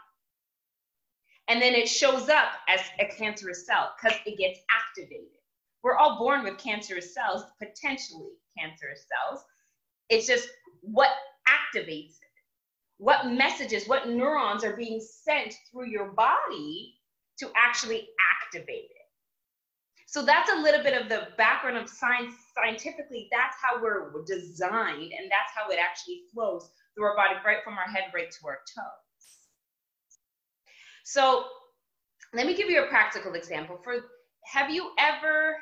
And 1.49 1.61
then 1.61 1.73
it 1.73 1.87
shows 1.87 2.29
up 2.29 2.49
as 2.67 2.81
a 2.99 3.05
cancerous 3.05 3.65
cell 3.65 3.93
because 3.95 4.17
it 4.25 4.37
gets 4.37 4.59
activated. 4.69 5.27
We're 5.83 5.95
all 5.95 6.19
born 6.19 6.43
with 6.43 6.57
cancerous 6.57 7.13
cells, 7.13 7.43
potentially 7.59 8.31
cancerous 8.57 9.05
cells. 9.07 9.43
It's 10.09 10.27
just 10.27 10.49
what 10.81 11.11
activates 11.47 12.11
it. 12.11 12.27
What 12.97 13.27
messages, 13.27 13.87
what 13.87 14.09
neurons 14.09 14.63
are 14.63 14.75
being 14.75 14.99
sent 14.99 15.53
through 15.71 15.89
your 15.89 16.11
body 16.11 16.95
to 17.39 17.49
actually 17.55 18.07
activate 18.43 18.89
it. 18.89 18.96
So 20.07 20.23
that's 20.23 20.49
a 20.49 20.55
little 20.55 20.81
bit 20.81 20.99
of 20.99 21.09
the 21.09 21.27
background 21.37 21.77
of 21.77 21.89
science. 21.89 22.33
Scientifically, 22.55 23.27
that's 23.29 23.57
how 23.61 23.81
we're 23.81 24.23
designed, 24.25 25.11
and 25.11 25.29
that's 25.29 25.51
how 25.53 25.69
it 25.69 25.79
actually 25.79 26.21
flows 26.33 26.71
through 26.95 27.05
our 27.05 27.15
body, 27.15 27.35
right 27.45 27.57
from 27.61 27.73
our 27.73 27.83
head 27.85 28.05
right 28.15 28.31
to 28.31 28.47
our 28.47 28.59
toes. 28.73 29.07
So 31.03 31.45
let 32.33 32.47
me 32.47 32.55
give 32.55 32.69
you 32.69 32.83
a 32.83 32.87
practical 32.87 33.33
example. 33.33 33.79
For 33.83 33.95
have 34.45 34.69
you 34.69 34.91
ever 34.97 35.57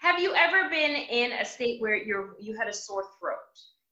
have 0.00 0.20
you 0.20 0.34
ever 0.34 0.68
been 0.68 0.94
in 0.94 1.32
a 1.32 1.44
state 1.44 1.80
where 1.80 1.96
you're 1.96 2.34
you 2.40 2.56
had 2.58 2.68
a 2.68 2.72
sore 2.72 3.04
throat? 3.20 3.36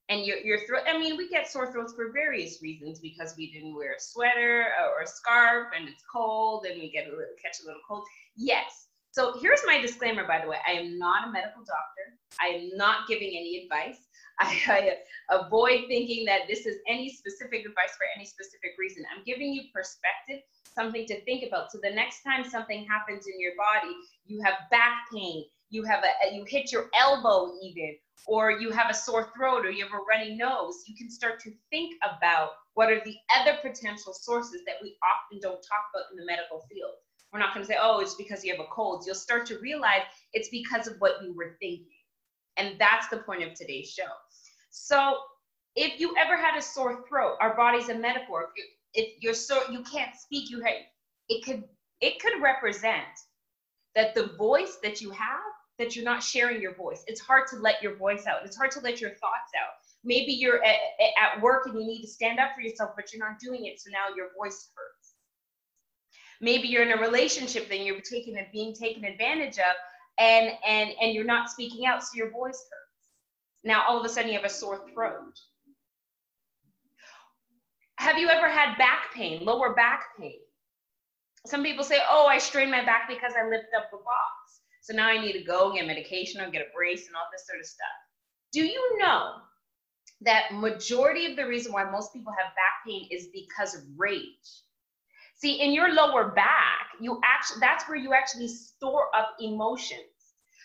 And 0.09 0.27
your, 0.27 0.39
your 0.39 0.59
throat 0.67 0.83
i 0.87 0.99
mean 0.99 1.17
we 1.17 1.29
get 1.29 1.51
sore 1.51 1.73
throats 1.73 1.95
for 1.95 2.13
various 2.13 2.63
reasons 2.63 2.99
because 3.01 3.35
we 3.37 3.53
didn't 3.53 3.75
wear 3.75 3.95
a 3.95 4.01
sweater 4.01 4.67
or 4.97 5.03
a 5.03 5.07
scarf 5.07 5.69
and 5.77 5.89
it's 5.89 6.05
cold 6.11 6.67
and 6.71 6.81
we 6.81 6.91
get 6.91 7.07
a 7.07 7.11
little, 7.11 7.25
catch 7.43 7.57
a 7.63 7.67
little 7.67 7.81
cold. 7.87 8.05
Yes. 8.37 8.89
So 9.13 9.39
here's 9.41 9.61
my 9.67 9.81
disclaimer 9.81 10.27
by 10.27 10.41
the 10.43 10.49
way. 10.49 10.59
I 10.67 10.73
am 10.73 10.99
not 10.99 11.29
a 11.29 11.33
medical 11.33 11.63
doctor. 11.63 12.19
I 12.41 12.47
am 12.57 12.71
not 12.77 13.07
giving 13.09 13.29
any 13.29 13.63
advice. 13.65 13.99
I, 14.41 14.59
I 15.31 15.37
avoid 15.37 15.87
thinking 15.87 16.25
that 16.27 16.43
this 16.49 16.67
is 16.67 16.79
any 16.89 17.09
specific 17.09 17.61
advice 17.61 17.95
for 17.97 18.07
any 18.17 18.27
specific 18.27 18.73
reason. 18.79 19.05
I'm 19.15 19.23
giving 19.25 19.53
you 19.53 19.63
perspective 19.73 20.43
something 20.75 21.07
to 21.07 21.21
think 21.25 21.45
about. 21.47 21.71
So 21.71 21.79
the 21.81 21.95
next 21.95 22.23
time 22.25 22.43
something 22.43 22.85
happens 22.85 23.27
in 23.29 23.41
your 23.41 23.53
body 23.57 23.95
you 24.27 24.43
have 24.43 24.55
back 24.71 25.07
pain. 25.13 25.45
You 25.71 25.85
have 25.85 26.03
a 26.03 26.35
you 26.35 26.45
hit 26.49 26.73
your 26.73 26.91
elbow 26.99 27.53
even 27.63 27.97
or 28.27 28.53
you 28.53 28.71
have 28.71 28.91
a 28.91 28.95
sore 28.95 29.31
throat 29.37 29.67
or 29.67 29.71
you 29.71 29.85
have 29.85 29.93
a 29.93 30.05
runny 30.09 30.35
nose, 30.35 30.85
you 30.87 30.97
can 30.97 31.11
start 31.11 31.41
to 31.41 31.53
think 31.71 31.95
about 32.03 32.51
what 32.75 32.91
are 32.91 33.03
the 33.05 33.17
other 33.39 33.59
potential 33.63 34.13
sources 34.13 34.63
that 34.67 34.77
we 34.83 34.97
often 35.03 35.41
don't 35.41 35.63
talk 35.63 35.85
about 35.95 36.11
in 36.11 36.17
the 36.19 36.27
medical 36.27 36.67
field. 36.71 36.93
We're 37.33 37.41
not 37.41 37.53
going 37.53 37.67
to 37.67 37.73
say, 37.73 37.79
oh, 37.81 38.01
it's 38.01 38.15
because 38.15 38.45
you 38.45 38.53
have 38.53 38.65
a 38.65 38.69
cold. 38.71 39.05
You'll 39.07 39.15
start 39.15 39.47
to 39.47 39.59
realize 39.59 40.03
it's 40.33 40.49
because 40.49 40.87
of 40.87 40.95
what 40.99 41.23
you 41.23 41.35
were 41.35 41.57
thinking. 41.61 41.87
And 42.57 42.77
that's 42.79 43.09
the 43.09 43.19
point 43.19 43.43
of 43.43 43.55
today's 43.55 43.91
show. 43.91 44.11
So 44.71 45.19
if 45.77 45.99
you 46.01 46.15
ever 46.17 46.37
had 46.37 46.57
a 46.57 46.63
sore 46.63 47.05
throat, 47.09 47.37
our 47.41 47.57
body's 47.57 47.89
a 47.89 47.95
metaphor. 47.95 48.51
If, 48.95 49.21
you're 49.21 49.35
so 49.35 49.63
you 49.71 49.83
can't 49.83 50.15
speak, 50.15 50.51
you 50.51 50.61
have, 50.61 50.75
it 51.29 51.45
could 51.45 51.65
it 52.01 52.21
could 52.21 52.41
represent 52.41 53.05
that 53.95 54.15
the 54.15 54.35
voice 54.39 54.79
that 54.83 55.01
you 55.01 55.11
have 55.11 55.41
that 55.79 55.97
you're 55.97 56.05
not 56.05 56.23
sharing 56.23 56.61
your 56.63 56.75
voice. 56.75 57.03
It's 57.07 57.21
hard 57.21 57.47
to 57.49 57.57
let 57.57 57.83
your 57.83 57.97
voice 57.97 58.27
out. 58.27 58.45
It's 58.45 58.57
hard 58.57 58.71
to 58.73 58.81
let 58.81 59.01
your 59.01 59.11
thoughts 59.11 59.51
out. 59.61 59.75
Maybe 60.05 60.33
you're 60.33 60.63
at, 60.63 60.77
at 61.21 61.43
work 61.43 61.67
and 61.67 61.75
you 61.75 61.87
need 61.87 62.03
to 62.03 62.09
stand 62.09 62.39
up 62.39 62.51
for 62.55 62.61
yourself, 62.61 62.93
but 62.95 63.13
you're 63.13 63.27
not 63.27 63.39
doing 63.39 63.67
it. 63.67 63.81
So 63.81 63.91
now 63.91 64.15
your 64.15 64.29
voice 64.39 64.71
hurts. 64.77 65.15
Maybe 66.41 66.69
you're 66.69 66.83
in 66.83 66.97
a 66.97 67.01
relationship 67.01 67.69
and 67.71 67.85
you're 67.85 68.01
taking 68.01 68.37
being 68.53 68.75
taken 68.75 69.05
advantage 69.05 69.59
of 69.59 69.75
and 70.19 70.53
and 70.67 70.91
and 71.01 71.13
you're 71.13 71.25
not 71.25 71.51
speaking 71.51 71.87
out, 71.87 72.03
so 72.03 72.11
your 72.15 72.31
voice 72.31 72.57
hurts. 72.71 73.09
Now 73.65 73.85
all 73.89 73.99
of 73.99 74.05
a 74.05 74.09
sudden 74.09 74.31
you 74.31 74.37
have 74.37 74.45
a 74.45 74.51
sore 74.51 74.81
throat. 74.93 75.39
Have 77.97 78.19
you 78.19 78.29
ever 78.29 78.49
had 78.49 78.77
back 78.77 79.15
pain, 79.15 79.45
lower 79.45 79.75
back 79.75 80.03
pain? 80.19 80.39
Some 81.47 81.63
people 81.63 81.85
say, 81.85 82.01
"Oh, 82.09 82.27
I 82.27 82.39
strained 82.39 82.71
my 82.71 82.85
back 82.85 83.09
because 83.09 83.33
I 83.39 83.49
lifted 83.49 83.75
up 83.77 83.91
the 83.91 83.99
box." 83.99 84.44
So 84.85 84.93
now 84.93 85.09
I 85.09 85.19
need 85.19 85.33
to 85.33 85.43
go 85.43 85.73
get 85.73 85.87
medication 85.87 86.43
or 86.43 86.51
get 86.51 86.61
a 86.61 86.67
brace 86.77 87.07
and 87.07 87.17
all 87.17 87.23
this 87.33 87.47
sort 87.47 87.59
of 87.59 87.65
stuff. 87.65 87.87
Do 88.53 88.63
you 88.67 88.99
know 88.99 89.37
that 90.21 90.53
majority 90.53 91.25
of 91.25 91.37
the 91.37 91.47
reason 91.47 91.73
why 91.73 91.91
most 91.91 92.13
people 92.13 92.35
have 92.39 92.55
back 92.55 92.85
pain 92.87 93.09
is 93.11 93.29
because 93.33 93.75
of 93.75 93.81
rage? 93.97 94.21
See, 95.37 95.63
in 95.63 95.73
your 95.73 95.95
lower 95.95 96.33
back, 96.33 96.89
you 97.01 97.19
actually 97.25 97.61
that's 97.61 97.89
where 97.89 97.97
you 97.97 98.13
actually 98.13 98.49
store 98.49 99.07
up 99.17 99.37
emotions. 99.41 100.05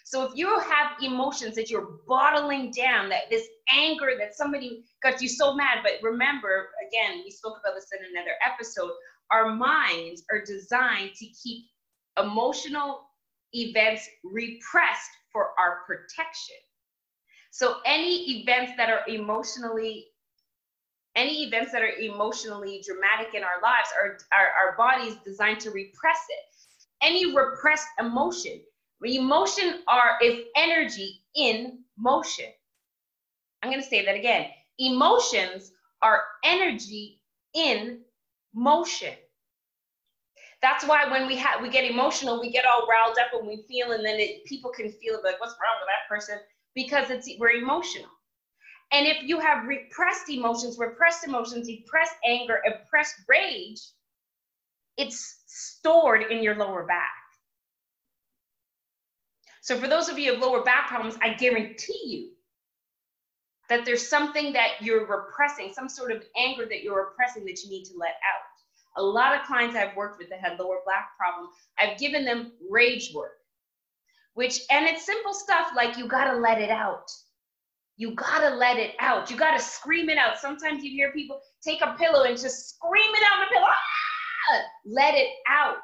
So 0.03 0.23
if 0.23 0.35
you 0.35 0.59
have 0.59 1.01
emotions 1.01 1.55
that 1.55 1.69
you're 1.69 1.99
bottling 2.05 2.71
down, 2.71 3.07
that 3.07 3.29
this 3.29 3.47
anger 3.71 4.15
that 4.19 4.35
somebody 4.35 4.83
got 5.01 5.21
you 5.21 5.29
so 5.29 5.53
mad, 5.53 5.77
but 5.81 5.93
remember, 6.03 6.71
again, 6.85 7.21
we 7.23 7.31
spoke 7.31 7.57
about 7.63 7.73
this 7.73 7.87
in 7.97 8.05
another 8.13 8.33
episode, 8.45 8.91
our 9.31 9.55
minds 9.55 10.25
are 10.29 10.43
designed 10.43 11.13
to 11.15 11.25
keep 11.27 11.67
emotional 12.17 13.08
events 13.53 14.07
repressed 14.23 15.09
for 15.31 15.49
our 15.59 15.79
protection. 15.85 16.55
So 17.51 17.77
any 17.85 18.41
events 18.41 18.73
that 18.77 18.89
are 18.89 19.01
emotionally 19.07 20.07
any 21.15 21.43
events 21.43 21.71
that 21.71 21.81
are 21.81 21.97
emotionally 21.99 22.81
dramatic 22.85 23.33
in 23.33 23.43
our 23.43 23.61
lives 23.61 23.89
are 23.99 24.17
our, 24.31 24.71
our 24.71 24.77
bodies 24.77 25.17
designed 25.25 25.59
to 25.61 25.71
repress 25.71 26.19
it. 26.29 26.55
Any 27.01 27.35
repressed 27.35 27.87
emotion, 27.99 28.61
emotion 29.03 29.81
are 29.87 30.17
is 30.23 30.45
energy 30.55 31.23
in 31.35 31.79
motion. 31.97 32.45
I'm 33.61 33.71
going 33.71 33.81
to 33.81 33.89
say 33.89 34.05
that 34.05 34.15
again. 34.15 34.47
Emotions 34.77 35.71
are 36.01 36.23
energy 36.43 37.19
in 37.53 38.01
motion. 38.53 39.13
That's 40.61 40.85
why 40.85 41.09
when 41.09 41.27
we 41.27 41.37
have 41.37 41.61
we 41.61 41.69
get 41.69 41.89
emotional, 41.89 42.39
we 42.39 42.51
get 42.51 42.65
all 42.65 42.85
riled 42.87 43.17
up 43.17 43.39
and 43.39 43.47
we 43.47 43.63
feel, 43.67 43.91
and 43.93 44.05
then 44.05 44.19
it, 44.19 44.45
people 44.45 44.71
can 44.71 44.91
feel 44.91 45.19
like, 45.23 45.39
what's 45.39 45.53
wrong 45.53 45.79
with 45.79 45.87
that 45.87 46.13
person? 46.13 46.37
Because 46.75 47.09
it's 47.09 47.29
we're 47.39 47.51
emotional. 47.51 48.09
And 48.91 49.07
if 49.07 49.23
you 49.23 49.39
have 49.39 49.67
repressed 49.67 50.29
emotions, 50.29 50.77
repressed 50.77 51.25
emotions, 51.25 51.67
repressed 51.67 52.15
anger, 52.25 52.59
repressed 52.65 53.15
rage, 53.27 53.79
it's 54.97 55.43
stored 55.45 56.23
in 56.31 56.43
your 56.43 56.55
lower 56.55 56.85
back. 56.85 57.13
So 59.61 59.77
for 59.79 59.87
those 59.87 60.09
of 60.09 60.17
you 60.17 60.33
with 60.33 60.41
lower 60.41 60.63
back 60.63 60.87
problems, 60.87 61.15
I 61.21 61.35
guarantee 61.35 62.01
you 62.05 62.31
that 63.69 63.85
there's 63.85 64.07
something 64.07 64.51
that 64.53 64.71
you're 64.81 65.05
repressing, 65.05 65.71
some 65.71 65.87
sort 65.87 66.11
of 66.11 66.23
anger 66.35 66.65
that 66.65 66.81
you're 66.81 67.05
repressing 67.05 67.45
that 67.45 67.61
you 67.63 67.69
need 67.69 67.85
to 67.85 67.93
let 67.97 68.09
out. 68.09 68.48
A 68.97 69.01
lot 69.01 69.35
of 69.35 69.45
clients 69.45 69.75
I've 69.75 69.95
worked 69.95 70.19
with 70.19 70.29
that 70.29 70.39
had 70.39 70.59
lower 70.59 70.79
back 70.85 71.17
problem, 71.17 71.49
I've 71.77 71.97
given 71.97 72.25
them 72.25 72.53
rage 72.69 73.11
work, 73.13 73.37
which, 74.33 74.61
and 74.71 74.85
it's 74.87 75.05
simple 75.05 75.33
stuff 75.33 75.71
like 75.75 75.97
you 75.97 76.07
gotta 76.07 76.37
let 76.37 76.59
it 76.59 76.69
out. 76.69 77.09
You 77.97 78.15
gotta 78.15 78.55
let 78.55 78.77
it 78.77 78.95
out. 78.99 79.29
You 79.29 79.37
gotta 79.37 79.61
scream 79.61 80.09
it 80.09 80.17
out. 80.17 80.39
Sometimes 80.39 80.83
you 80.83 80.91
hear 80.91 81.11
people 81.11 81.41
take 81.61 81.81
a 81.81 81.95
pillow 81.99 82.23
and 82.23 82.39
just 82.39 82.69
scream 82.69 83.13
it 83.13 83.23
out 83.23 83.39
on 83.39 83.47
the 83.47 83.53
pillow. 83.53 83.67
Ah! 83.67 84.61
Let 84.85 85.15
it 85.15 85.29
out. 85.49 85.83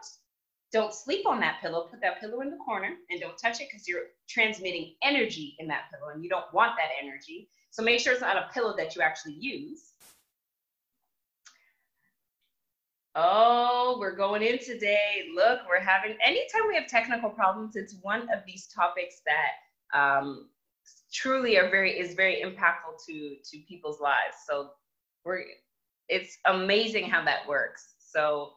Don't 0.72 0.94
sleep 0.94 1.28
on 1.28 1.40
that 1.42 1.60
pillow. 1.62 1.88
Put 1.90 2.02
that 2.02 2.20
pillow 2.20 2.42
in 2.42 2.50
the 2.50 2.58
corner 2.58 2.96
and 3.10 3.22
don't 3.22 3.38
touch 3.38 3.62
it 3.62 3.68
because 3.72 3.88
you're 3.88 4.08
transmitting 4.28 4.96
energy 5.04 5.56
in 5.60 5.68
that 5.68 5.84
pillow 5.92 6.12
and 6.14 6.24
you 6.24 6.30
don't 6.30 6.52
want 6.54 6.74
that 6.78 6.90
energy. 7.02 7.50
So 7.72 7.84
make 7.84 8.00
sure 8.00 8.14
it's 8.14 8.22
not 8.22 8.38
a 8.38 8.50
pillow 8.54 8.76
that 8.78 8.96
you 8.96 9.02
actually 9.02 9.36
use. 9.40 9.92
Oh, 13.18 13.96
we're 13.98 14.16
going 14.16 14.42
in 14.42 14.60
today. 14.60 15.30
Look, 15.34 15.62
we're 15.70 15.80
having, 15.80 16.18
anytime 16.22 16.64
we 16.68 16.76
have 16.76 16.88
technical 16.88 17.30
problems, 17.30 17.78
it's 17.78 17.96
one 18.02 18.24
of 18.24 18.40
these 18.46 18.68
topics 18.68 19.22
that 19.26 19.98
um, 19.98 20.50
truly 21.14 21.58
are 21.58 21.70
very, 21.70 21.98
is 21.98 22.14
very 22.14 22.44
impactful 22.44 23.06
to, 23.08 23.36
to 23.52 23.58
people's 23.70 24.02
lives. 24.02 24.36
So 24.50 24.72
we're, 25.24 25.44
it's 26.10 26.38
amazing 26.46 27.06
how 27.10 27.24
that 27.24 27.48
works. 27.48 27.94
So 28.00 28.52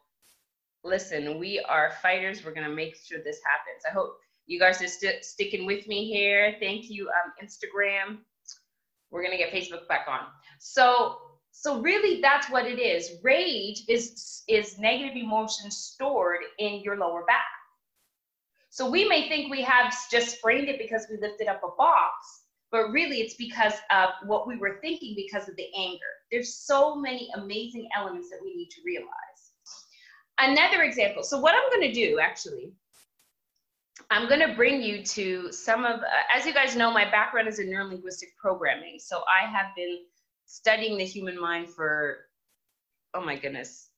listen, 0.83 1.39
we 1.39 1.61
are 1.69 1.93
fighters. 2.03 2.45
We're 2.45 2.55
going 2.55 2.69
to 2.69 2.75
make 2.75 2.97
sure 2.97 3.19
this 3.19 3.39
happens. 3.47 3.85
I 3.89 3.93
hope 3.93 4.19
you 4.47 4.59
guys 4.59 4.83
are 4.83 4.89
st 4.89 5.25
sticking 5.25 5.67
with 5.67 5.87
me 5.87 6.11
here. 6.11 6.57
Thank 6.59 6.91
you, 6.91 7.09
um, 7.09 7.33
Instagram. 7.41 8.19
We're 9.13 9.23
going 9.23 9.39
to 9.39 9.39
get 9.39 9.53
Facebook 9.53 9.87
back 9.87 10.07
on. 10.09 10.27
So 10.59 11.19
so 11.61 11.81
really 11.81 12.21
that's 12.21 12.49
what 12.51 12.67
it 12.67 12.79
is. 12.79 13.17
Rage 13.21 13.83
is, 13.89 14.45
is 14.47 14.79
negative 14.79 15.17
emotion 15.17 15.73
stored 15.73 16.39
in 16.61 16.83
your 16.83 16.97
lower 16.97 17.25
back. 17.27 17.47
So 18.71 18.89
we 18.89 19.09
may 19.09 19.29
think 19.29 19.51
we 19.51 19.63
have 19.63 19.93
just 20.09 20.37
sprained 20.37 20.69
it 20.69 20.79
because 20.79 21.09
we 21.11 21.17
lifted 21.17 21.49
up 21.49 21.61
a 21.65 21.75
box, 21.77 22.45
but 22.71 22.93
really 22.93 23.17
it's 23.17 23.35
because 23.35 23.73
of 23.91 24.11
what 24.25 24.47
we 24.47 24.57
were 24.57 24.79
thinking 24.81 25.17
because 25.17 25.49
of 25.49 25.57
the 25.57 25.67
anger. 25.77 25.99
There's 26.31 26.55
so 26.55 26.95
many 26.95 27.29
amazing 27.35 27.89
elements 27.97 28.31
that 28.31 28.39
we 28.41 28.55
need 28.55 28.69
to 28.71 28.81
realize. 28.87 29.09
Another 30.39 30.85
example. 30.85 31.25
So 31.25 31.41
what 31.41 31.57
I'm 31.57 31.69
going 31.71 31.93
to 31.93 32.07
do 32.07 32.21
actually 32.21 32.73
I'm 34.11 34.29
going 34.29 34.41
to 34.49 34.55
bring 34.55 34.81
you 34.81 35.03
to 35.03 35.51
some 35.51 35.85
of, 35.85 36.01
uh, 36.01 36.05
as 36.35 36.47
you 36.47 36.55
guys 36.55 36.77
know, 36.77 36.91
my 36.91 37.11
background 37.11 37.49
is 37.49 37.59
in 37.59 37.67
neurolinguistic 37.67 38.37
programming. 38.41 38.99
So 39.01 39.23
I 39.27 39.51
have 39.51 39.75
been 39.77 39.99
studying 40.49 40.97
the 40.99 41.05
human 41.05 41.41
mind 41.41 41.69
for, 41.69 42.17
oh 43.15 43.21
my 43.21 43.37
goodness, 43.37 43.91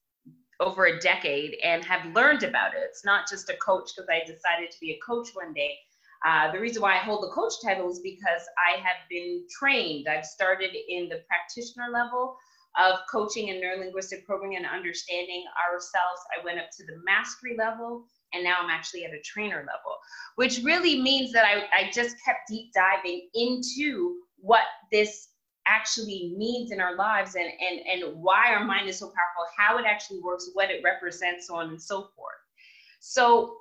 over 0.59 0.85
a 0.85 0.99
decade 0.99 1.55
and 1.63 1.83
have 1.83 2.13
learned 2.13 2.43
about 2.43 2.73
it. 2.75 2.81
It's 2.83 3.03
not 3.03 3.27
just 3.27 3.49
a 3.49 3.55
coach 3.55 3.89
because 3.95 4.09
I 4.09 4.19
decided 4.19 4.69
to 4.69 4.79
be 4.79 4.91
a 4.91 4.99
coach 5.05 5.29
one 5.33 5.53
day. 5.53 5.75
Uh, 6.23 6.51
the 6.51 6.59
reason 6.59 6.83
why 6.83 6.95
I 6.95 6.99
hold 6.99 7.23
the 7.23 7.33
coach 7.33 7.53
title 7.63 7.89
is 7.89 7.99
because 7.99 8.43
I 8.69 8.77
have 8.77 8.97
been 9.09 9.45
trained. 9.49 10.07
I've 10.07 10.25
started 10.25 10.75
in 10.87 11.09
the 11.09 11.23
practitioner 11.27 11.89
level 11.91 12.37
of 12.79 12.99
coaching 13.11 13.49
and 13.49 13.61
neurolinguistic 13.61 14.25
programming 14.25 14.57
and 14.57 14.65
understanding 14.65 15.43
ourselves. 15.67 16.21
I 16.37 16.43
went 16.45 16.59
up 16.59 16.69
to 16.77 16.85
the 16.85 17.01
mastery 17.05 17.55
level 17.57 18.05
and 18.33 18.43
now 18.43 18.57
I'm 18.61 18.69
actually 18.69 19.03
at 19.05 19.11
a 19.11 19.21
trainer 19.25 19.57
level, 19.59 19.97
which 20.35 20.61
really 20.63 21.01
means 21.01 21.31
that 21.31 21.45
I, 21.45 21.63
I 21.73 21.91
just 21.91 22.15
kept 22.23 22.47
deep 22.49 22.71
diving 22.73 23.29
into 23.33 24.17
what 24.37 24.63
this 24.91 25.30
actually 25.67 26.33
means 26.37 26.71
in 26.71 26.79
our 26.79 26.95
lives 26.95 27.35
and, 27.35 27.45
and, 27.45 28.03
and 28.03 28.15
why 28.21 28.53
our 28.53 28.65
mind 28.65 28.89
is 28.89 28.99
so 28.99 29.07
powerful, 29.07 29.45
how 29.57 29.77
it 29.77 29.85
actually 29.85 30.19
works, 30.19 30.49
what 30.53 30.69
it 30.69 30.81
represents, 30.83 31.47
so 31.47 31.55
on 31.55 31.69
and 31.69 31.81
so 31.81 32.09
forth. 32.15 32.35
So 32.99 33.57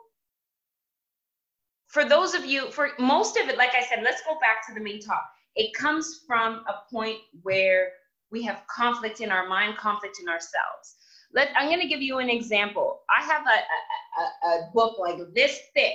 for 1.89 2.05
those 2.05 2.35
of 2.35 2.45
you, 2.45 2.71
for 2.71 2.91
most 2.99 3.37
of 3.37 3.49
it, 3.49 3.59
like 3.59 3.75
I 3.75 3.83
said, 3.83 4.03
let's 4.03 4.23
go 4.23 4.39
back 4.41 4.67
to 4.69 4.75
the 4.75 4.81
main 4.81 5.01
talk. 5.01 5.25
It 5.57 5.75
comes 5.75 6.21
from 6.27 6.65
a 6.69 6.91
point 6.93 7.19
where 7.43 7.91
we 8.31 8.43
have 8.45 8.63
conflict 8.69 9.21
in 9.21 9.31
our 9.33 9.49
mind, 9.49 9.77
conflict 9.77 10.19
in 10.23 10.29
ourselves. 10.29 10.97
Let, 11.35 11.49
I'm 11.57 11.69
going 11.69 11.81
to 11.81 11.89
give 11.89 12.03
you 12.03 12.19
an 12.19 12.31
example. 12.31 13.01
I 13.11 13.23
have 13.25 13.43
a, 13.47 14.49
a, 14.49 14.49
a 14.49 14.71
book 14.73 14.99
like 14.99 15.19
this 15.35 15.59
thick 15.75 15.95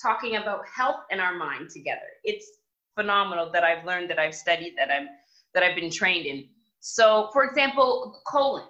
talking 0.00 0.36
about 0.36 0.66
health 0.66 1.00
and 1.10 1.20
our 1.20 1.34
mind 1.34 1.70
together. 1.70 2.00
It's 2.24 2.46
phenomenal 2.94 3.50
that 3.52 3.64
I've 3.64 3.84
learned, 3.84 4.10
that 4.10 4.18
I've 4.18 4.34
studied, 4.34 4.74
that 4.76 4.90
I'm 4.90 5.08
that 5.54 5.62
I've 5.62 5.76
been 5.76 5.90
trained 5.90 6.26
in. 6.26 6.48
So, 6.80 7.30
for 7.32 7.44
example, 7.44 8.20
colon. 8.26 8.64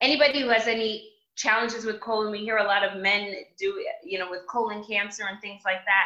Anybody 0.00 0.42
who 0.42 0.48
has 0.48 0.68
any 0.68 1.10
challenges 1.36 1.84
with 1.84 2.00
colon, 2.00 2.30
we 2.30 2.38
hear 2.38 2.58
a 2.58 2.64
lot 2.64 2.84
of 2.84 3.00
men 3.00 3.34
do, 3.58 3.84
you 4.04 4.18
know, 4.18 4.30
with 4.30 4.46
colon 4.48 4.84
cancer 4.84 5.24
and 5.28 5.40
things 5.40 5.62
like 5.64 5.84
that. 5.86 6.04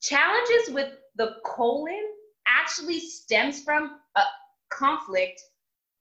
Challenges 0.00 0.74
with 0.74 0.94
the 1.16 1.36
colon 1.44 2.02
actually 2.46 3.00
stems 3.00 3.62
from 3.62 3.98
a 4.14 4.22
conflict 4.70 5.40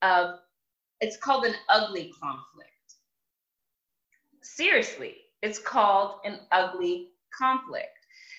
of, 0.02 0.40
it's 1.02 1.18
called 1.18 1.46
an 1.46 1.56
ugly 1.70 2.14
conflict. 2.22 2.72
Seriously, 4.42 5.16
it's 5.42 5.60
called 5.60 6.20
an 6.24 6.40
ugly 6.52 7.10
conflict. 7.38 7.88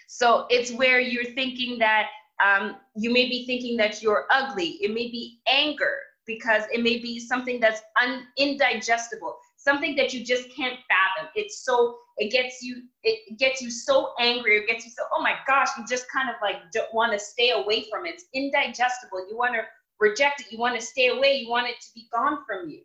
So 0.07 0.47
it's 0.49 0.73
where 0.73 1.01
you're 1.01 1.25
thinking 1.25 1.79
that 1.79 2.07
um, 2.45 2.77
you 2.97 3.13
may 3.13 3.29
be 3.29 3.47
thinking 3.47 3.77
that 3.79 4.03
you're 4.03 4.27
ugly. 4.31 4.79
It 4.83 4.91
may 4.91 5.11
be 5.11 5.41
anger 5.49 5.99
because 6.27 6.65
it 6.73 6.83
may 6.83 6.99
be 6.99 7.21
something 7.21 7.61
that's 7.61 7.81
un- 8.03 8.27
indigestible, 8.37 9.37
something 9.57 9.95
that 9.97 10.13
you 10.13 10.25
just 10.25 10.45
can't 10.55 10.79
fathom. 10.89 11.31
It's 11.35 11.65
so 11.65 11.97
it 12.19 12.33
gets 12.33 12.63
you 12.63 12.83
it 13.03 13.39
gets 13.39 13.63
you 13.63 13.71
so 13.71 14.13
angry. 14.19 14.57
It 14.59 14.67
gets 14.67 14.85
you 14.85 14.91
so 14.91 15.05
oh 15.13 15.23
my 15.23 15.35
gosh, 15.47 15.69
you 15.79 15.85
just 15.89 16.07
kind 16.11 16.29
of 16.29 16.37
like 16.43 16.57
don't 16.73 16.93
want 16.93 17.13
to 17.13 17.19
stay 17.19 17.51
away 17.51 17.87
from 17.91 18.07
it. 18.07 18.15
It's 18.15 18.25
indigestible. 18.35 19.27
You 19.31 19.37
want 19.37 19.55
to 19.55 19.63
reject 20.01 20.41
it. 20.41 20.47
You 20.51 20.59
want 20.59 20.79
to 20.79 20.85
stay 20.85 21.09
away. 21.09 21.35
You 21.35 21.49
want 21.49 21.69
it 21.69 21.77
to 21.81 21.87
be 21.95 22.09
gone 22.13 22.39
from 22.47 22.69
you. 22.69 22.83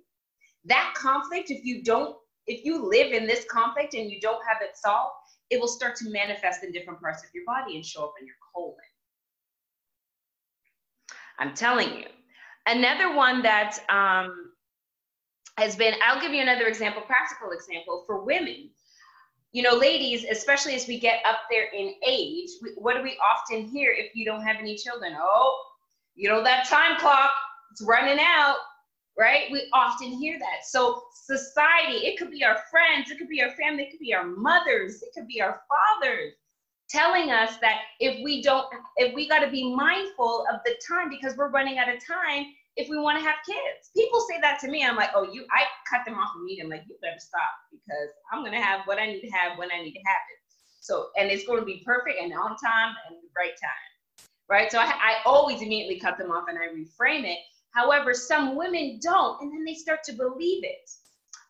That 0.65 0.93
conflict, 0.95 1.49
if 1.49 1.65
you 1.65 1.83
don't, 1.83 2.15
if 2.45 2.63
you 2.63 2.87
live 2.87 3.11
in 3.11 3.25
this 3.25 3.45
conflict 3.49 3.95
and 3.95 4.09
you 4.11 4.19
don't 4.21 4.41
have 4.47 4.61
it 4.61 4.77
solved, 4.77 5.13
it 5.49 5.59
will 5.59 5.67
start 5.67 5.95
to 5.97 6.09
manifest 6.09 6.63
in 6.63 6.71
different 6.71 7.01
parts 7.01 7.23
of 7.23 7.29
your 7.33 7.43
body 7.45 7.75
and 7.75 7.85
show 7.85 8.05
up 8.05 8.13
in 8.19 8.27
your 8.27 8.35
colon. 8.53 8.75
I'm 11.41 11.55
telling 11.55 11.89
you. 11.97 12.05
Another 12.67 13.15
one 13.15 13.41
that 13.41 13.79
um, 13.89 14.51
has 15.57 15.75
been, 15.75 15.95
I'll 16.03 16.21
give 16.21 16.31
you 16.31 16.41
another 16.41 16.67
example, 16.67 17.01
practical 17.01 17.51
example 17.51 18.03
for 18.05 18.23
women. 18.23 18.69
You 19.51 19.63
know, 19.63 19.73
ladies, 19.73 20.23
especially 20.29 20.75
as 20.75 20.87
we 20.87 20.99
get 20.99 21.19
up 21.25 21.39
there 21.49 21.65
in 21.75 21.95
age, 22.07 22.49
what 22.75 22.95
do 22.95 23.01
we 23.01 23.17
often 23.33 23.65
hear 23.65 23.91
if 23.91 24.15
you 24.15 24.23
don't 24.23 24.43
have 24.43 24.57
any 24.57 24.77
children? 24.77 25.15
Oh, 25.19 25.59
you 26.13 26.29
know, 26.29 26.43
that 26.43 26.67
time 26.67 26.99
clock, 26.99 27.31
it's 27.71 27.81
running 27.81 28.19
out, 28.23 28.57
right? 29.17 29.51
We 29.51 29.67
often 29.73 30.11
hear 30.11 30.37
that. 30.37 30.65
So, 30.69 31.01
society, 31.25 32.05
it 32.05 32.19
could 32.19 32.29
be 32.29 32.45
our 32.45 32.59
friends, 32.69 33.09
it 33.09 33.17
could 33.17 33.27
be 33.27 33.41
our 33.41 33.51
family, 33.51 33.83
it 33.83 33.91
could 33.91 33.99
be 33.99 34.13
our 34.13 34.25
mothers, 34.25 35.01
it 35.01 35.09
could 35.15 35.27
be 35.27 35.41
our 35.41 35.59
fathers 35.67 36.33
telling 36.91 37.31
us 37.31 37.57
that 37.61 37.81
if 37.99 38.23
we 38.23 38.41
don't, 38.41 38.65
if 38.97 39.13
we 39.15 39.27
got 39.27 39.39
to 39.39 39.49
be 39.49 39.73
mindful 39.73 40.45
of 40.51 40.59
the 40.65 40.75
time 40.87 41.09
because 41.09 41.37
we're 41.37 41.49
running 41.49 41.77
out 41.77 41.87
of 41.87 42.05
time 42.05 42.45
if 42.77 42.89
we 42.89 42.97
want 42.97 43.17
to 43.17 43.23
have 43.23 43.35
kids. 43.45 43.91
People 43.95 44.25
say 44.29 44.39
that 44.41 44.59
to 44.59 44.67
me. 44.67 44.83
I'm 44.83 44.95
like, 44.95 45.09
oh, 45.15 45.23
you, 45.31 45.45
I 45.51 45.63
cut 45.89 46.05
them 46.05 46.15
off 46.15 46.31
immediately. 46.39 46.73
I'm 46.73 46.79
like, 46.79 46.87
you 46.87 46.95
better 47.01 47.19
stop 47.19 47.51
because 47.71 48.09
I'm 48.31 48.41
going 48.41 48.53
to 48.53 48.61
have 48.61 48.81
what 48.85 48.99
I 48.99 49.05
need 49.07 49.21
to 49.21 49.29
have 49.29 49.57
when 49.57 49.69
I 49.71 49.81
need 49.81 49.93
to 49.93 49.99
have 50.05 50.23
it. 50.31 50.39
So, 50.79 51.07
and 51.17 51.29
it's 51.29 51.45
going 51.45 51.59
to 51.59 51.65
be 51.65 51.83
perfect 51.85 52.19
and 52.19 52.33
on 52.33 52.55
time 52.57 52.95
and 53.07 53.17
the 53.17 53.29
right 53.35 53.51
time. 53.61 54.27
Right. 54.49 54.71
So 54.71 54.79
I, 54.79 54.85
I 54.85 55.15
always 55.25 55.61
immediately 55.61 55.99
cut 55.99 56.17
them 56.17 56.31
off 56.31 56.45
and 56.49 56.57
I 56.57 56.67
reframe 56.67 57.23
it. 57.23 57.37
However, 57.73 58.13
some 58.13 58.57
women 58.57 58.99
don't, 59.01 59.41
and 59.41 59.51
then 59.51 59.63
they 59.63 59.75
start 59.75 59.99
to 60.05 60.13
believe 60.13 60.63
it. 60.63 60.89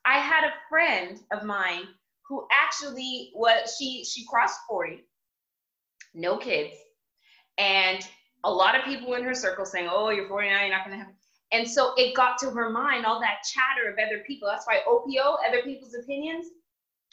I 0.05 0.19
had 0.19 0.43
a 0.43 0.53
friend 0.69 1.19
of 1.31 1.43
mine 1.43 1.83
who 2.27 2.45
actually 2.51 3.31
was 3.33 3.75
she 3.77 4.05
she 4.05 4.25
crossed 4.25 4.59
40 4.69 5.03
no 6.13 6.37
kids. 6.37 6.75
And 7.57 8.05
a 8.43 8.51
lot 8.51 8.75
of 8.77 8.85
people 8.85 9.13
in 9.13 9.23
her 9.23 9.33
circle 9.33 9.65
saying, 9.65 9.89
Oh, 9.91 10.09
you're 10.09 10.27
49, 10.27 10.67
you're 10.67 10.77
not 10.77 10.89
to 10.89 10.95
have. 10.95 11.07
And 11.53 11.69
so 11.69 11.93
it 11.97 12.15
got 12.15 12.37
to 12.39 12.49
her 12.49 12.69
mind, 12.69 13.05
all 13.05 13.19
that 13.19 13.39
chatter 13.53 13.89
of 13.91 13.97
other 13.99 14.23
people. 14.25 14.47
That's 14.47 14.65
why 14.65 14.79
OPO, 14.87 15.37
other 15.47 15.61
people's 15.63 15.93
opinions, 15.93 16.47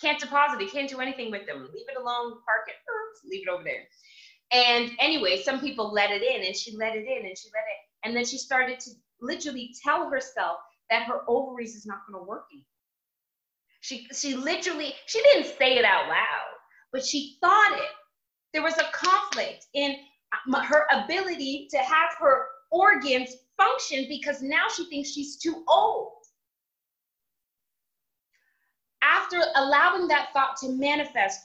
can't 0.00 0.20
deposit 0.20 0.62
it, 0.62 0.70
can't 0.70 0.88
do 0.88 1.00
anything 1.00 1.30
with 1.30 1.46
them. 1.46 1.68
Leave 1.74 1.86
it 1.88 2.00
alone, 2.00 2.34
park 2.44 2.68
it, 2.68 2.74
leave 3.28 3.48
it 3.48 3.50
over 3.50 3.64
there. 3.64 3.84
And 4.50 4.92
anyway, 5.00 5.42
some 5.42 5.60
people 5.60 5.92
let 5.92 6.10
it 6.10 6.22
in 6.22 6.46
and 6.46 6.56
she 6.56 6.76
let 6.76 6.94
it 6.94 7.06
in 7.06 7.26
and 7.26 7.36
she 7.36 7.48
let 7.52 7.64
it. 7.66 8.04
And 8.04 8.16
then 8.16 8.24
she 8.24 8.38
started 8.38 8.78
to 8.80 8.90
literally 9.20 9.74
tell 9.84 10.08
herself 10.08 10.58
that 10.88 11.02
her 11.02 11.22
ovaries 11.26 11.74
is 11.74 11.84
not 11.84 11.98
going 12.08 12.22
to 12.22 12.28
work 12.28 12.44
anymore. 12.52 12.64
She, 13.80 14.06
she 14.14 14.34
literally, 14.34 14.94
she 15.06 15.20
didn't 15.22 15.56
say 15.58 15.76
it 15.78 15.84
out 15.84 16.08
loud, 16.08 16.54
but 16.92 17.04
she 17.04 17.38
thought 17.40 17.72
it 17.76 17.90
there 18.52 18.62
was 18.62 18.78
a 18.78 18.90
conflict 18.92 19.66
in 19.74 19.96
her 20.64 20.86
ability 20.90 21.68
to 21.70 21.78
have 21.78 22.10
her 22.18 22.46
organs 22.70 23.34
function 23.56 24.06
because 24.08 24.42
now 24.42 24.66
she 24.74 24.84
thinks 24.86 25.10
she's 25.10 25.36
too 25.36 25.64
old. 25.68 26.12
After 29.02 29.42
allowing 29.56 30.08
that 30.08 30.28
thought 30.32 30.56
to 30.58 30.70
manifest 30.70 31.40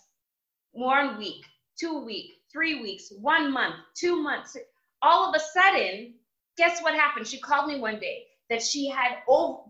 one 0.71 1.17
week, 1.17 1.45
two 1.79 2.03
weeks, 2.03 2.35
three 2.51 2.81
weeks, 2.81 3.11
one 3.19 3.51
month, 3.51 3.75
two 3.95 4.21
months, 4.21 4.57
all 5.01 5.29
of 5.29 5.35
a 5.35 5.39
sudden, 5.39 6.13
guess 6.57 6.81
what 6.81 6.93
happened? 6.93 7.27
She 7.27 7.39
called 7.39 7.67
me 7.67 7.79
one 7.79 7.99
day 7.99 8.25
that 8.49 8.61
she 8.61 8.87
had 8.87 9.17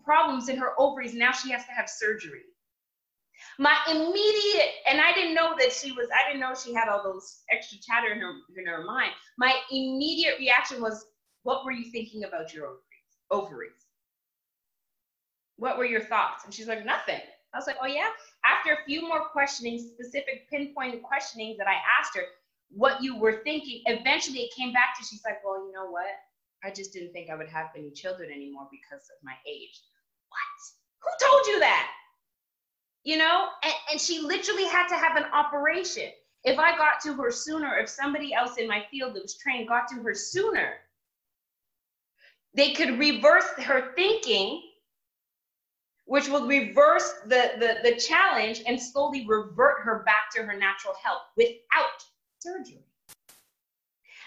problems 0.04 0.50
in 0.50 0.58
her 0.58 0.74
ovaries. 0.80 1.13
Now 1.13 1.32
she 1.32 1.52
has 1.52 1.65
to 1.65 1.72
have 1.72 1.89
surgery. 1.89 2.41
My 3.60 3.78
immediate, 3.90 4.72
and 4.90 5.00
I 5.00 5.14
didn't 5.14 5.36
know 5.36 5.56
that 5.60 5.72
she 5.72 5.92
was, 5.92 6.08
I 6.14 6.28
didn't 6.28 6.42
know 6.42 6.54
she 6.56 6.74
had 6.74 6.90
all 6.90 7.04
those 7.04 7.44
extra 7.52 7.78
chatter 7.80 8.12
in 8.12 8.20
her, 8.20 8.34
in 8.58 8.66
her 8.66 8.84
mind. 8.84 9.12
My 9.38 9.54
immediate 9.72 10.40
reaction 10.40 10.82
was, 10.82 11.06
what 11.44 11.66
were 11.66 11.72
you 11.72 11.92
thinking 11.92 12.24
about 12.24 12.54
your 12.54 12.66
ovaries? 12.66 12.82
Ovaries. 13.32 13.72
What 15.58 15.78
were 15.78 15.86
your 15.86 16.02
thoughts? 16.02 16.46
And 16.46 16.54
she's 16.54 16.68
like, 16.68 16.86
nothing. 16.86 17.22
I 17.54 17.58
was 17.58 17.68
like, 17.68 17.78
oh 17.82 17.88
yeah? 17.88 18.10
After 18.44 18.74
a 18.74 18.86
few 18.86 19.08
more 19.08 19.26
questioning, 19.30 19.78
specific 19.78 20.50
pinpointed 20.50 21.04
questionings 21.04 21.58
that 21.58 21.68
I 21.68 21.76
asked 22.00 22.16
her, 22.16 22.24
what 22.70 23.04
you 23.04 23.16
were 23.20 23.42
thinking, 23.44 23.84
eventually 23.86 24.40
it 24.40 24.56
came 24.58 24.74
back 24.74 24.98
to, 24.98 25.06
she's 25.06 25.22
like, 25.24 25.46
well, 25.46 25.64
you 25.64 25.72
know 25.72 25.92
what? 25.92 26.10
I 26.64 26.72
just 26.72 26.92
didn't 26.94 27.14
think 27.14 27.30
I 27.30 27.36
would 27.36 27.50
have 27.50 27.68
any 27.78 27.92
children 27.92 28.32
anymore 28.32 28.68
because 28.72 29.04
of 29.12 29.24
my 29.24 29.34
age. 29.48 29.80
What? 30.30 30.60
Who 31.04 31.28
told 31.28 31.48
you 31.48 31.60
that? 31.60 31.92
You 33.04 33.18
know? 33.18 33.48
And, 33.63 33.74
and 33.92 34.02
she 34.02 34.20
literally 34.20 34.66
had 34.66 34.88
to 34.88 34.96
have 34.96 35.18
an 35.18 35.26
operation. 35.34 36.10
If 36.44 36.60
i 36.60 36.76
got 36.78 37.00
to 37.04 37.13
her 37.13 37.32
sooner 37.32 37.78
if 37.78 37.88
somebody 37.89 38.34
else 38.34 38.58
in 38.58 38.68
my 38.68 38.84
field 38.92 39.16
that 39.16 39.22
was 39.22 39.38
trained 39.38 39.70
got 39.70 39.88
to 39.89 39.96
her 39.96 40.13
sooner 40.13 40.74
they 42.54 42.74
could 42.74 43.00
reverse 43.00 43.46
her 43.63 43.94
thinking 43.96 44.62
which 46.06 46.28
will 46.28 46.46
reverse 46.46 47.13
the, 47.28 47.54
the, 47.60 47.78
the 47.89 47.96
challenge 47.96 48.62
and 48.68 48.80
slowly 48.80 49.26
revert 49.26 49.82
her 49.84 50.04
back 50.06 50.30
to 50.36 50.44
her 50.44 50.58
natural 50.58 50.94
health 51.02 51.22
without 51.38 52.04
surgery. 52.39 52.84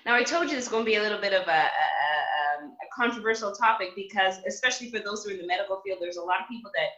Now 0.07 0.15
i 0.15 0.23
told 0.23 0.49
you 0.49 0.57
this 0.57 0.65
is 0.65 0.71
going 0.71 0.85
to 0.85 0.91
be 0.91 0.97
a 0.97 1.03
little 1.03 1.21
bit 1.21 1.35
of 1.35 1.47
a, 1.47 1.51
a, 1.51 1.55
a, 1.55 2.65
um, 2.65 2.73
a 2.81 2.87
controversial 2.95 3.53
topic 3.53 3.91
because 3.95 4.37
especially 4.47 4.91
for 4.91 5.01
those 5.01 5.23
who 5.23 5.31
are 5.31 5.35
in 5.35 5.39
the 5.39 5.47
medical 5.47 5.83
field 5.85 5.99
there's 6.01 6.17
a 6.17 6.23
lot 6.23 6.41
of 6.41 6.49
people 6.49 6.71
that 6.75 6.89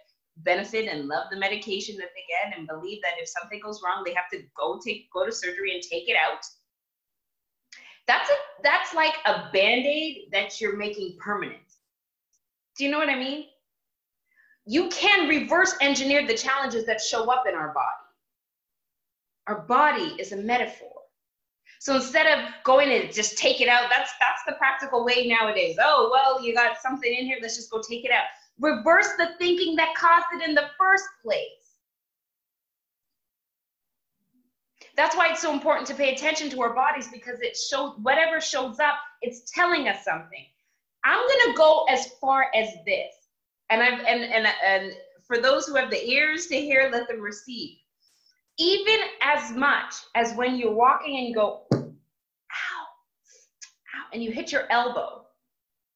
benefit 0.44 0.88
and 0.88 1.08
love 1.08 1.26
the 1.30 1.36
medication 1.36 1.96
that 1.96 2.10
they 2.14 2.24
get 2.28 2.56
and 2.56 2.66
believe 2.66 3.00
that 3.02 3.14
if 3.18 3.28
something 3.28 3.60
goes 3.60 3.80
wrong, 3.84 4.02
they 4.04 4.14
have 4.14 4.28
to 4.32 4.42
go 4.56 4.80
take 4.84 5.10
go 5.12 5.26
to 5.26 5.32
surgery 5.32 5.74
and 5.74 5.82
take 5.82 6.08
it 6.08 6.16
out. 6.16 6.44
That's 8.06 8.30
a 8.30 8.34
that's 8.62 8.94
like 8.94 9.14
a 9.26 9.50
band-aid 9.52 10.28
that 10.32 10.60
you're 10.60 10.76
making 10.76 11.16
permanent. 11.18 11.58
Do 12.76 12.84
you 12.84 12.90
know 12.90 12.98
what 12.98 13.08
I 13.08 13.18
mean? 13.18 13.46
You 14.66 14.88
can 14.88 15.28
reverse 15.28 15.74
engineer 15.80 16.26
the 16.26 16.36
challenges 16.36 16.86
that 16.86 17.00
show 17.00 17.30
up 17.30 17.44
in 17.48 17.54
our 17.54 17.72
body. 17.72 17.86
Our 19.46 19.62
body 19.62 20.14
is 20.20 20.32
a 20.32 20.36
metaphor. 20.36 20.92
So 21.80 21.96
instead 21.96 22.26
of 22.26 22.50
going 22.64 22.90
and 22.90 23.12
just 23.12 23.38
take 23.38 23.60
it 23.60 23.68
out, 23.68 23.88
that's 23.88 24.12
that's 24.20 24.42
the 24.46 24.52
practical 24.52 25.04
way 25.04 25.26
nowadays. 25.26 25.76
Oh, 25.80 26.10
well, 26.12 26.44
you 26.44 26.54
got 26.54 26.80
something 26.80 27.12
in 27.12 27.24
here, 27.24 27.38
let's 27.40 27.56
just 27.56 27.70
go 27.70 27.80
take 27.80 28.04
it 28.04 28.10
out. 28.10 28.26
Reverse 28.60 29.08
the 29.18 29.30
thinking 29.38 29.76
that 29.76 29.94
caused 29.96 30.26
it 30.34 30.48
in 30.48 30.54
the 30.54 30.68
first 30.78 31.04
place. 31.22 31.58
That's 34.96 35.16
why 35.16 35.28
it's 35.30 35.40
so 35.40 35.52
important 35.52 35.86
to 35.88 35.94
pay 35.94 36.12
attention 36.12 36.50
to 36.50 36.62
our 36.62 36.74
bodies 36.74 37.06
because 37.12 37.40
it 37.40 37.56
shows 37.56 37.94
whatever 38.02 38.40
shows 38.40 38.80
up, 38.80 38.94
it's 39.22 39.48
telling 39.52 39.86
us 39.86 40.04
something. 40.04 40.44
I'm 41.04 41.24
gonna 41.28 41.56
go 41.56 41.84
as 41.88 42.08
far 42.20 42.46
as 42.52 42.68
this. 42.84 43.14
And 43.70 43.80
I've 43.80 44.00
and 44.00 44.24
and 44.24 44.48
and 44.64 44.92
for 45.24 45.38
those 45.38 45.66
who 45.66 45.76
have 45.76 45.90
the 45.90 46.04
ears 46.04 46.46
to 46.46 46.56
hear, 46.56 46.88
let 46.92 47.06
them 47.06 47.20
receive. 47.20 47.78
Even 48.58 48.98
as 49.22 49.52
much 49.52 49.94
as 50.16 50.34
when 50.34 50.56
you're 50.56 50.74
walking 50.74 51.16
and 51.16 51.28
you 51.28 51.34
go, 51.34 51.62
ow, 51.72 51.86
ow, 52.50 54.06
and 54.12 54.20
you 54.20 54.32
hit 54.32 54.50
your 54.50 54.64
elbow. 54.70 55.27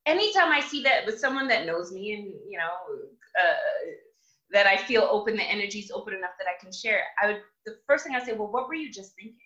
Anytime 0.06 0.50
I 0.50 0.60
see 0.60 0.82
that 0.82 1.06
with 1.06 1.18
someone 1.18 1.46
that 1.48 1.66
knows 1.66 1.92
me 1.92 2.14
and 2.14 2.24
you 2.48 2.58
know 2.58 2.72
uh, 3.40 3.54
that 4.50 4.66
I 4.66 4.76
feel 4.76 5.08
open, 5.10 5.36
the 5.36 5.42
energy's 5.42 5.90
open 5.90 6.14
enough 6.14 6.32
that 6.38 6.48
I 6.48 6.62
can 6.62 6.72
share, 6.72 7.02
I 7.22 7.28
would 7.28 7.40
the 7.66 7.76
first 7.86 8.04
thing 8.04 8.14
I 8.14 8.24
say, 8.24 8.32
well, 8.32 8.50
what 8.50 8.68
were 8.68 8.74
you 8.74 8.92
just 8.92 9.14
thinking? 9.14 9.36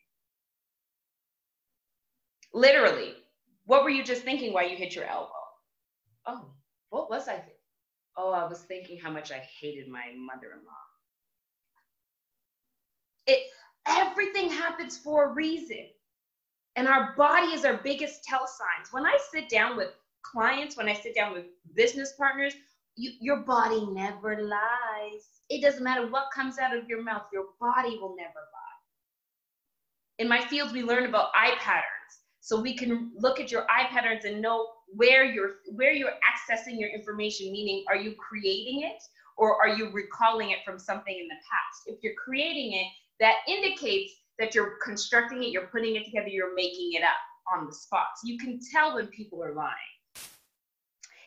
Literally, 2.54 3.14
what 3.66 3.84
were 3.84 3.90
you 3.90 4.02
just 4.02 4.22
thinking 4.22 4.52
while 4.52 4.68
you 4.68 4.76
hit 4.76 4.94
your 4.94 5.04
elbow? 5.04 5.30
Oh, 6.26 6.50
what 6.90 7.10
was 7.10 7.28
I 7.28 7.34
thinking? 7.34 7.52
Oh, 8.16 8.32
I 8.32 8.48
was 8.48 8.62
thinking 8.62 8.98
how 8.98 9.10
much 9.10 9.30
I 9.30 9.42
hated 9.60 9.88
my 9.88 10.04
mother-in-law. 10.16 10.72
It 13.26 13.40
everything 13.86 14.50
happens 14.50 14.96
for 14.96 15.30
a 15.30 15.34
reason. 15.34 15.86
And 16.76 16.88
our 16.88 17.14
body 17.16 17.48
is 17.48 17.64
our 17.64 17.78
biggest 17.82 18.24
tell 18.24 18.46
signs. 18.46 18.92
When 18.92 19.06
I 19.06 19.16
sit 19.32 19.48
down 19.48 19.76
with 19.76 19.88
clients, 20.32 20.76
when 20.76 20.88
I 20.88 20.94
sit 20.94 21.14
down 21.14 21.32
with 21.32 21.44
business 21.74 22.12
partners, 22.16 22.54
you, 22.96 23.12
your 23.20 23.38
body 23.38 23.84
never 23.86 24.42
lies. 24.42 25.22
It 25.48 25.62
doesn't 25.62 25.84
matter 25.84 26.08
what 26.08 26.24
comes 26.34 26.58
out 26.58 26.76
of 26.76 26.88
your 26.88 27.02
mouth, 27.02 27.24
your 27.32 27.46
body 27.60 27.98
will 28.00 28.16
never 28.16 28.30
lie. 28.34 28.76
In 30.18 30.28
my 30.28 30.40
field, 30.46 30.72
we 30.72 30.82
learn 30.82 31.04
about 31.06 31.28
eye 31.34 31.56
patterns. 31.58 31.84
So 32.40 32.60
we 32.60 32.76
can 32.76 33.10
look 33.18 33.40
at 33.40 33.50
your 33.50 33.66
eye 33.68 33.88
patterns 33.90 34.24
and 34.24 34.40
know 34.40 34.68
where 34.94 35.24
you're 35.24 35.56
where 35.74 35.92
you're 35.92 36.12
accessing 36.12 36.78
your 36.78 36.90
information, 36.90 37.50
meaning 37.50 37.84
are 37.88 37.96
you 37.96 38.14
creating 38.14 38.82
it 38.82 39.02
or 39.36 39.60
are 39.60 39.76
you 39.76 39.90
recalling 39.90 40.50
it 40.50 40.58
from 40.64 40.78
something 40.78 41.14
in 41.14 41.26
the 41.26 41.34
past? 41.34 41.82
If 41.86 42.02
you're 42.02 42.14
creating 42.14 42.72
it, 42.72 42.86
that 43.18 43.38
indicates 43.48 44.12
that 44.38 44.54
you're 44.54 44.76
constructing 44.84 45.42
it, 45.42 45.48
you're 45.48 45.66
putting 45.66 45.96
it 45.96 46.04
together, 46.04 46.28
you're 46.28 46.54
making 46.54 46.92
it 46.92 47.02
up 47.02 47.18
on 47.54 47.66
the 47.66 47.72
spot. 47.72 48.06
So 48.16 48.28
you 48.28 48.38
can 48.38 48.60
tell 48.72 48.94
when 48.94 49.08
people 49.08 49.42
are 49.42 49.54
lying. 49.54 49.95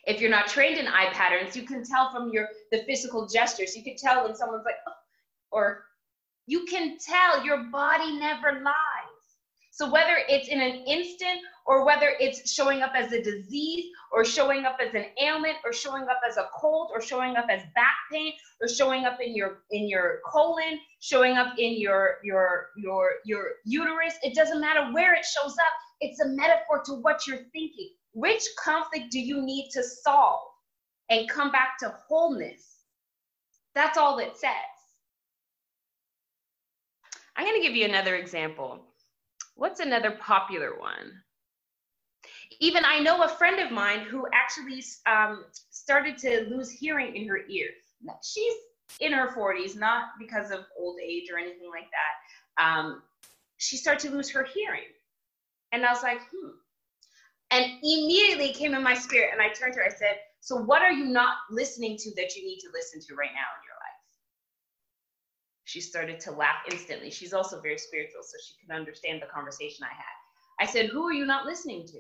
If 0.09 0.19
you're 0.19 0.31
not 0.31 0.47
trained 0.47 0.79
in 0.79 0.87
eye 0.87 1.11
patterns, 1.13 1.55
you 1.55 1.63
can 1.63 1.85
tell 1.85 2.11
from 2.11 2.31
your 2.33 2.47
the 2.71 2.79
physical 2.87 3.27
gestures. 3.27 3.75
You 3.75 3.83
can 3.83 3.95
tell 3.95 4.23
when 4.23 4.35
someone's 4.35 4.65
like, 4.65 4.77
oh, 4.87 4.93
or 5.51 5.85
you 6.47 6.65
can 6.65 6.97
tell 6.97 7.45
your 7.45 7.65
body 7.71 8.17
never 8.17 8.53
lies. 8.63 9.19
So 9.69 9.89
whether 9.89 10.17
it's 10.27 10.47
in 10.47 10.59
an 10.59 10.83
instant 10.87 11.41
or 11.67 11.85
whether 11.85 12.15
it's 12.19 12.51
showing 12.51 12.81
up 12.81 12.93
as 12.95 13.13
a 13.13 13.21
disease 13.21 13.85
or 14.11 14.25
showing 14.25 14.65
up 14.65 14.77
as 14.85 14.95
an 14.95 15.05
ailment 15.21 15.57
or 15.63 15.71
showing 15.71 16.03
up 16.03 16.19
as 16.27 16.37
a 16.37 16.49
cold 16.59 16.89
or 16.91 17.01
showing 17.01 17.37
up 17.37 17.45
as 17.49 17.61
back 17.75 17.95
pain 18.11 18.33
or 18.61 18.67
showing 18.67 19.05
up 19.05 19.19
in 19.21 19.35
your 19.35 19.59
in 19.69 19.87
your 19.87 20.21
colon, 20.25 20.79
showing 21.01 21.37
up 21.37 21.53
in 21.59 21.79
your 21.79 22.15
your 22.23 22.69
your 22.77 23.11
your 23.25 23.43
uterus, 23.63 24.15
it 24.23 24.33
doesn't 24.33 24.59
matter 24.59 24.91
where 24.91 25.13
it 25.13 25.23
shows 25.23 25.53
up. 25.53 25.73
It's 26.01 26.19
a 26.19 26.29
metaphor 26.29 26.81
to 26.87 26.93
what 26.93 27.27
you're 27.27 27.45
thinking. 27.53 27.91
Which 28.13 28.43
conflict 28.63 29.11
do 29.11 29.19
you 29.19 29.41
need 29.41 29.69
to 29.71 29.83
solve 29.83 30.41
and 31.09 31.29
come 31.29 31.51
back 31.51 31.77
to 31.79 31.93
wholeness? 32.07 32.79
That's 33.75 33.97
all 33.97 34.19
it 34.19 34.37
says. 34.37 34.51
I'm 37.35 37.45
going 37.45 37.61
to 37.61 37.65
give 37.65 37.75
you 37.75 37.85
another 37.85 38.15
example. 38.15 38.81
What's 39.55 39.79
another 39.79 40.11
popular 40.11 40.77
one? 40.79 41.21
Even 42.59 42.83
I 42.83 42.99
know 42.99 43.23
a 43.23 43.29
friend 43.29 43.59
of 43.59 43.71
mine 43.71 44.01
who 44.01 44.25
actually 44.33 44.83
um, 45.05 45.45
started 45.69 46.17
to 46.19 46.47
lose 46.49 46.69
hearing 46.69 47.15
in 47.15 47.27
her 47.27 47.39
ear. 47.47 47.67
She's 48.23 48.53
in 48.99 49.13
her 49.13 49.33
40s, 49.35 49.77
not 49.77 50.09
because 50.19 50.51
of 50.51 50.65
old 50.77 50.99
age 51.01 51.29
or 51.31 51.37
anything 51.37 51.69
like 51.69 51.87
that. 51.91 52.63
Um, 52.63 53.03
she 53.57 53.77
started 53.77 54.09
to 54.09 54.15
lose 54.15 54.29
her 54.31 54.43
hearing. 54.43 54.89
And 55.71 55.85
I 55.85 55.93
was 55.93 56.03
like, 56.03 56.19
hmm, 56.19 56.49
and 57.51 57.65
immediately 57.81 58.53
came 58.53 58.73
in 58.73 58.83
my 58.83 58.93
spirit, 58.93 59.29
and 59.33 59.41
I 59.41 59.49
turned 59.49 59.73
to 59.73 59.79
her. 59.79 59.85
I 59.85 59.89
said, 59.89 60.17
So, 60.41 60.55
what 60.57 60.81
are 60.81 60.91
you 60.91 61.05
not 61.05 61.37
listening 61.49 61.97
to 61.97 62.15
that 62.15 62.35
you 62.35 62.45
need 62.45 62.59
to 62.59 62.69
listen 62.73 63.01
to 63.01 63.15
right 63.15 63.31
now 63.33 63.49
in 63.57 63.65
your 63.65 63.75
life? 63.75 63.89
She 65.65 65.81
started 65.81 66.19
to 66.21 66.31
laugh 66.31 66.63
instantly. 66.71 67.11
She's 67.11 67.33
also 67.33 67.61
very 67.61 67.77
spiritual, 67.77 68.21
so 68.23 68.37
she 68.43 68.55
could 68.59 68.75
understand 68.75 69.21
the 69.21 69.27
conversation 69.27 69.85
I 69.85 69.93
had. 69.95 70.67
I 70.67 70.71
said, 70.71 70.87
Who 70.87 71.03
are 71.07 71.13
you 71.13 71.25
not 71.25 71.45
listening 71.45 71.87
to? 71.87 71.99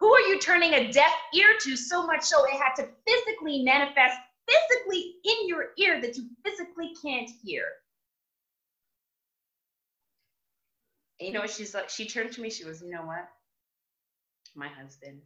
Who 0.00 0.12
are 0.12 0.20
you 0.20 0.38
turning 0.38 0.74
a 0.74 0.92
deaf 0.92 1.12
ear 1.34 1.48
to 1.62 1.76
so 1.76 2.06
much 2.06 2.24
so 2.24 2.44
it 2.44 2.52
had 2.52 2.74
to 2.76 2.88
physically 3.06 3.62
manifest 3.62 4.18
physically 4.46 5.14
in 5.24 5.48
your 5.48 5.66
ear 5.78 6.00
that 6.02 6.16
you 6.16 6.28
physically 6.44 6.92
can't 7.02 7.30
hear? 7.42 7.64
And 11.20 11.28
you 11.28 11.32
know 11.32 11.46
she's 11.46 11.74
like? 11.74 11.88
She 11.88 12.06
turned 12.06 12.32
to 12.32 12.40
me, 12.42 12.50
she 12.50 12.64
was, 12.64 12.82
You 12.82 12.90
know 12.90 13.06
what? 13.06 13.28
My 14.56 14.68
husband. 14.68 15.20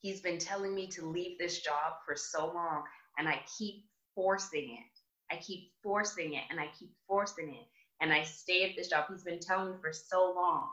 He's 0.00 0.20
been 0.20 0.38
telling 0.38 0.74
me 0.74 0.86
to 0.88 1.06
leave 1.06 1.38
this 1.38 1.60
job 1.60 1.94
for 2.04 2.16
so 2.16 2.52
long, 2.52 2.82
and 3.18 3.28
I 3.28 3.40
keep 3.58 3.84
forcing 4.14 4.78
it. 4.78 5.34
I 5.34 5.38
keep 5.38 5.70
forcing 5.82 6.34
it, 6.34 6.44
and 6.50 6.58
I 6.58 6.68
keep 6.78 6.90
forcing 7.06 7.50
it. 7.50 7.66
And 8.00 8.12
I 8.12 8.24
stay 8.24 8.64
at 8.64 8.76
this 8.76 8.88
job. 8.88 9.04
He's 9.08 9.22
been 9.22 9.38
telling 9.38 9.70
me 9.72 9.76
for 9.80 9.92
so 9.92 10.32
long 10.34 10.68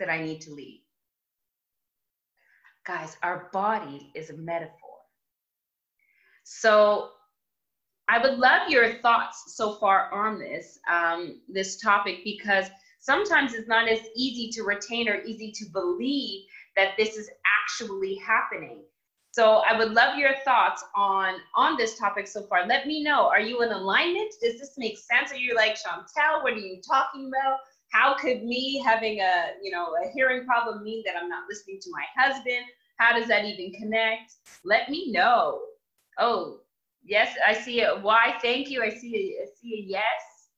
that 0.00 0.10
I 0.10 0.22
need 0.22 0.40
to 0.42 0.52
leave. 0.52 0.80
Guys, 2.84 3.16
our 3.22 3.48
body 3.52 4.10
is 4.16 4.30
a 4.30 4.36
metaphor. 4.36 4.98
So 6.42 7.10
I 8.08 8.20
would 8.20 8.38
love 8.38 8.68
your 8.68 8.94
thoughts 8.94 9.54
so 9.56 9.76
far 9.76 10.12
on 10.12 10.40
this, 10.40 10.80
um, 10.90 11.40
this 11.48 11.80
topic, 11.80 12.18
because 12.24 12.66
sometimes 12.98 13.54
it's 13.54 13.68
not 13.68 13.88
as 13.88 14.00
easy 14.16 14.50
to 14.50 14.64
retain 14.64 15.08
or 15.08 15.22
easy 15.22 15.52
to 15.52 15.64
believe 15.72 16.44
that 16.76 16.94
this 16.96 17.16
is 17.16 17.30
actually 17.62 18.16
happening. 18.16 18.82
So 19.32 19.62
I 19.66 19.76
would 19.76 19.92
love 19.92 20.18
your 20.18 20.34
thoughts 20.44 20.84
on 20.94 21.36
on 21.54 21.76
this 21.78 21.98
topic 21.98 22.26
so 22.26 22.42
far. 22.42 22.66
Let 22.66 22.86
me 22.86 23.02
know. 23.02 23.28
Are 23.28 23.40
you 23.40 23.62
in 23.62 23.72
alignment? 23.72 24.34
Does 24.42 24.58
this 24.58 24.74
make 24.76 24.98
sense? 24.98 25.32
Are 25.32 25.36
you 25.36 25.54
like 25.54 25.72
Chantel? 25.72 26.42
What 26.42 26.52
are 26.52 26.58
you 26.58 26.82
talking 26.86 27.28
about? 27.28 27.58
How 27.92 28.14
could 28.14 28.42
me 28.44 28.82
having 28.84 29.20
a 29.20 29.52
you 29.62 29.70
know 29.70 29.94
a 30.04 30.10
hearing 30.12 30.44
problem 30.44 30.82
mean 30.82 31.02
that 31.06 31.16
I'm 31.16 31.30
not 31.30 31.44
listening 31.48 31.78
to 31.80 31.90
my 31.90 32.04
husband? 32.22 32.66
How 32.98 33.18
does 33.18 33.26
that 33.28 33.46
even 33.46 33.72
connect? 33.72 34.34
Let 34.64 34.90
me 34.90 35.10
know. 35.10 35.62
Oh, 36.18 36.60
yes, 37.02 37.34
I 37.46 37.54
see 37.54 37.80
it. 37.80 38.02
Why? 38.02 38.34
Thank 38.42 38.68
you. 38.68 38.82
I 38.82 38.90
see 38.90 39.16
a, 39.16 39.42
I 39.42 39.46
see 39.60 39.74
a 39.74 39.82
yes. 39.88 40.50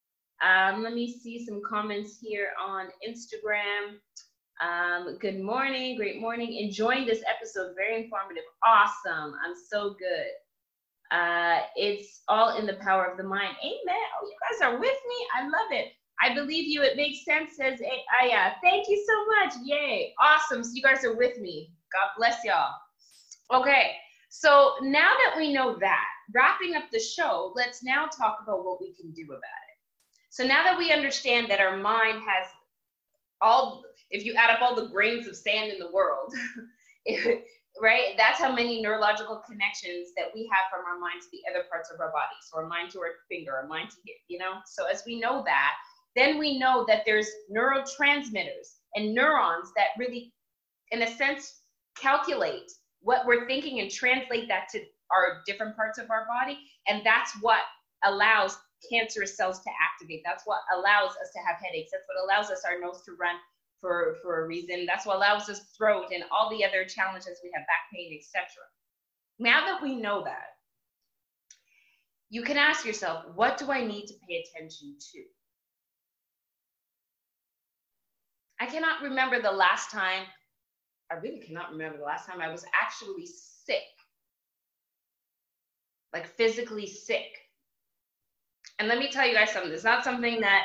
Um, 0.42 0.82
let 0.82 0.94
me 0.94 1.16
see 1.16 1.46
some 1.46 1.62
comments 1.66 2.18
here 2.20 2.48
on 2.62 2.88
Instagram. 3.08 3.98
Um, 4.60 5.18
good 5.20 5.40
morning, 5.40 5.96
great 5.96 6.20
morning. 6.20 6.54
Enjoying 6.54 7.06
this 7.06 7.22
episode, 7.28 7.74
very 7.74 8.04
informative. 8.04 8.44
Awesome. 8.64 9.34
I'm 9.44 9.54
so 9.68 9.96
good. 9.98 11.16
Uh, 11.16 11.60
it's 11.74 12.22
all 12.28 12.56
in 12.56 12.66
the 12.66 12.74
power 12.74 13.04
of 13.04 13.16
the 13.16 13.24
mind. 13.24 13.56
Amen. 13.62 14.04
Oh, 14.22 14.26
you 14.26 14.36
guys 14.48 14.62
are 14.62 14.78
with 14.78 14.82
me. 15.08 15.26
I 15.36 15.44
love 15.44 15.72
it. 15.72 15.88
I 16.22 16.34
believe 16.34 16.68
you. 16.68 16.82
It 16.82 16.96
makes 16.96 17.24
sense. 17.24 17.56
Says 17.56 17.80
Aya. 18.22 18.52
Thank 18.62 18.88
you 18.88 19.04
so 19.06 19.26
much. 19.26 19.54
Yay. 19.64 20.14
Awesome. 20.20 20.62
So 20.62 20.70
you 20.72 20.82
guys 20.82 21.04
are 21.04 21.16
with 21.16 21.38
me. 21.38 21.70
God 21.92 22.10
bless 22.16 22.44
y'all. 22.44 22.74
Okay. 23.52 23.92
So 24.28 24.74
now 24.82 25.12
that 25.24 25.34
we 25.36 25.52
know 25.52 25.76
that, 25.80 26.04
wrapping 26.32 26.76
up 26.76 26.84
the 26.92 27.00
show, 27.00 27.52
let's 27.56 27.82
now 27.82 28.06
talk 28.06 28.38
about 28.42 28.64
what 28.64 28.80
we 28.80 28.94
can 28.94 29.12
do 29.12 29.24
about 29.24 29.38
it. 29.38 29.74
So 30.30 30.44
now 30.44 30.64
that 30.64 30.78
we 30.78 30.92
understand 30.92 31.50
that 31.50 31.60
our 31.60 31.76
mind 31.76 32.22
has 32.26 32.46
all 33.40 33.82
if 34.10 34.24
you 34.24 34.34
add 34.34 34.50
up 34.50 34.62
all 34.62 34.74
the 34.74 34.88
grains 34.88 35.26
of 35.26 35.36
sand 35.36 35.72
in 35.72 35.78
the 35.78 35.90
world, 35.90 36.32
right? 37.82 38.14
That's 38.16 38.38
how 38.38 38.54
many 38.54 38.80
neurological 38.80 39.42
connections 39.46 40.10
that 40.16 40.26
we 40.34 40.48
have 40.52 40.70
from 40.70 40.86
our 40.86 40.98
mind 40.98 41.22
to 41.22 41.28
the 41.32 41.42
other 41.50 41.66
parts 41.70 41.90
of 41.92 42.00
our 42.00 42.10
body. 42.10 42.36
So 42.48 42.58
our 42.58 42.66
mind 42.66 42.90
to 42.92 43.00
our 43.00 43.12
finger, 43.28 43.52
our 43.56 43.66
mind 43.66 43.90
to 43.90 43.96
here, 44.04 44.16
you 44.28 44.38
know? 44.38 44.54
So 44.66 44.86
as 44.86 45.02
we 45.06 45.18
know 45.18 45.42
that, 45.44 45.72
then 46.16 46.38
we 46.38 46.58
know 46.58 46.84
that 46.86 47.02
there's 47.04 47.28
neurotransmitters 47.50 48.78
and 48.94 49.14
neurons 49.14 49.72
that 49.76 49.88
really, 49.98 50.32
in 50.92 51.02
a 51.02 51.16
sense, 51.16 51.60
calculate 51.96 52.70
what 53.00 53.26
we're 53.26 53.46
thinking 53.46 53.80
and 53.80 53.90
translate 53.90 54.48
that 54.48 54.68
to 54.70 54.80
our 55.10 55.42
different 55.46 55.76
parts 55.76 55.98
of 55.98 56.10
our 56.10 56.26
body. 56.26 56.58
And 56.88 57.04
that's 57.04 57.32
what 57.40 57.60
allows 58.04 58.56
cancerous 58.90 59.36
cells 59.36 59.60
to 59.62 59.70
activate. 59.82 60.22
That's 60.24 60.44
what 60.46 60.60
allows 60.76 61.10
us 61.10 61.30
to 61.32 61.40
have 61.40 61.56
headaches. 61.62 61.90
That's 61.92 62.06
what 62.06 62.22
allows 62.22 62.50
us 62.50 62.64
our 62.64 62.80
nose 62.80 63.02
to 63.06 63.12
run 63.18 63.36
for, 63.84 64.16
for 64.22 64.42
a 64.42 64.46
reason. 64.46 64.86
That's 64.86 65.04
what 65.04 65.16
allows 65.16 65.50
us 65.50 65.60
throat 65.76 66.06
and 66.10 66.24
all 66.32 66.48
the 66.48 66.64
other 66.64 66.86
challenges 66.86 67.38
we 67.42 67.50
have, 67.54 67.66
back 67.66 67.92
pain, 67.92 68.18
etc. 68.18 68.46
Now 69.38 69.66
that 69.66 69.82
we 69.82 69.94
know 69.94 70.24
that, 70.24 70.56
you 72.30 72.42
can 72.42 72.56
ask 72.56 72.86
yourself, 72.86 73.26
what 73.34 73.58
do 73.58 73.70
I 73.70 73.84
need 73.84 74.06
to 74.06 74.14
pay 74.26 74.42
attention 74.42 74.96
to? 75.12 75.22
I 78.58 78.64
cannot 78.64 79.02
remember 79.02 79.42
the 79.42 79.52
last 79.52 79.90
time, 79.90 80.22
I 81.12 81.16
really 81.16 81.40
cannot 81.40 81.70
remember 81.70 81.98
the 81.98 82.04
last 82.04 82.26
time 82.26 82.40
I 82.40 82.50
was 82.50 82.64
actually 82.82 83.26
sick, 83.26 83.82
like 86.14 86.26
physically 86.26 86.86
sick. 86.86 87.26
And 88.78 88.88
let 88.88 88.98
me 88.98 89.10
tell 89.10 89.26
you 89.26 89.34
guys 89.34 89.50
something, 89.50 89.70
it's 89.70 89.84
not 89.84 90.04
something 90.04 90.40
that 90.40 90.64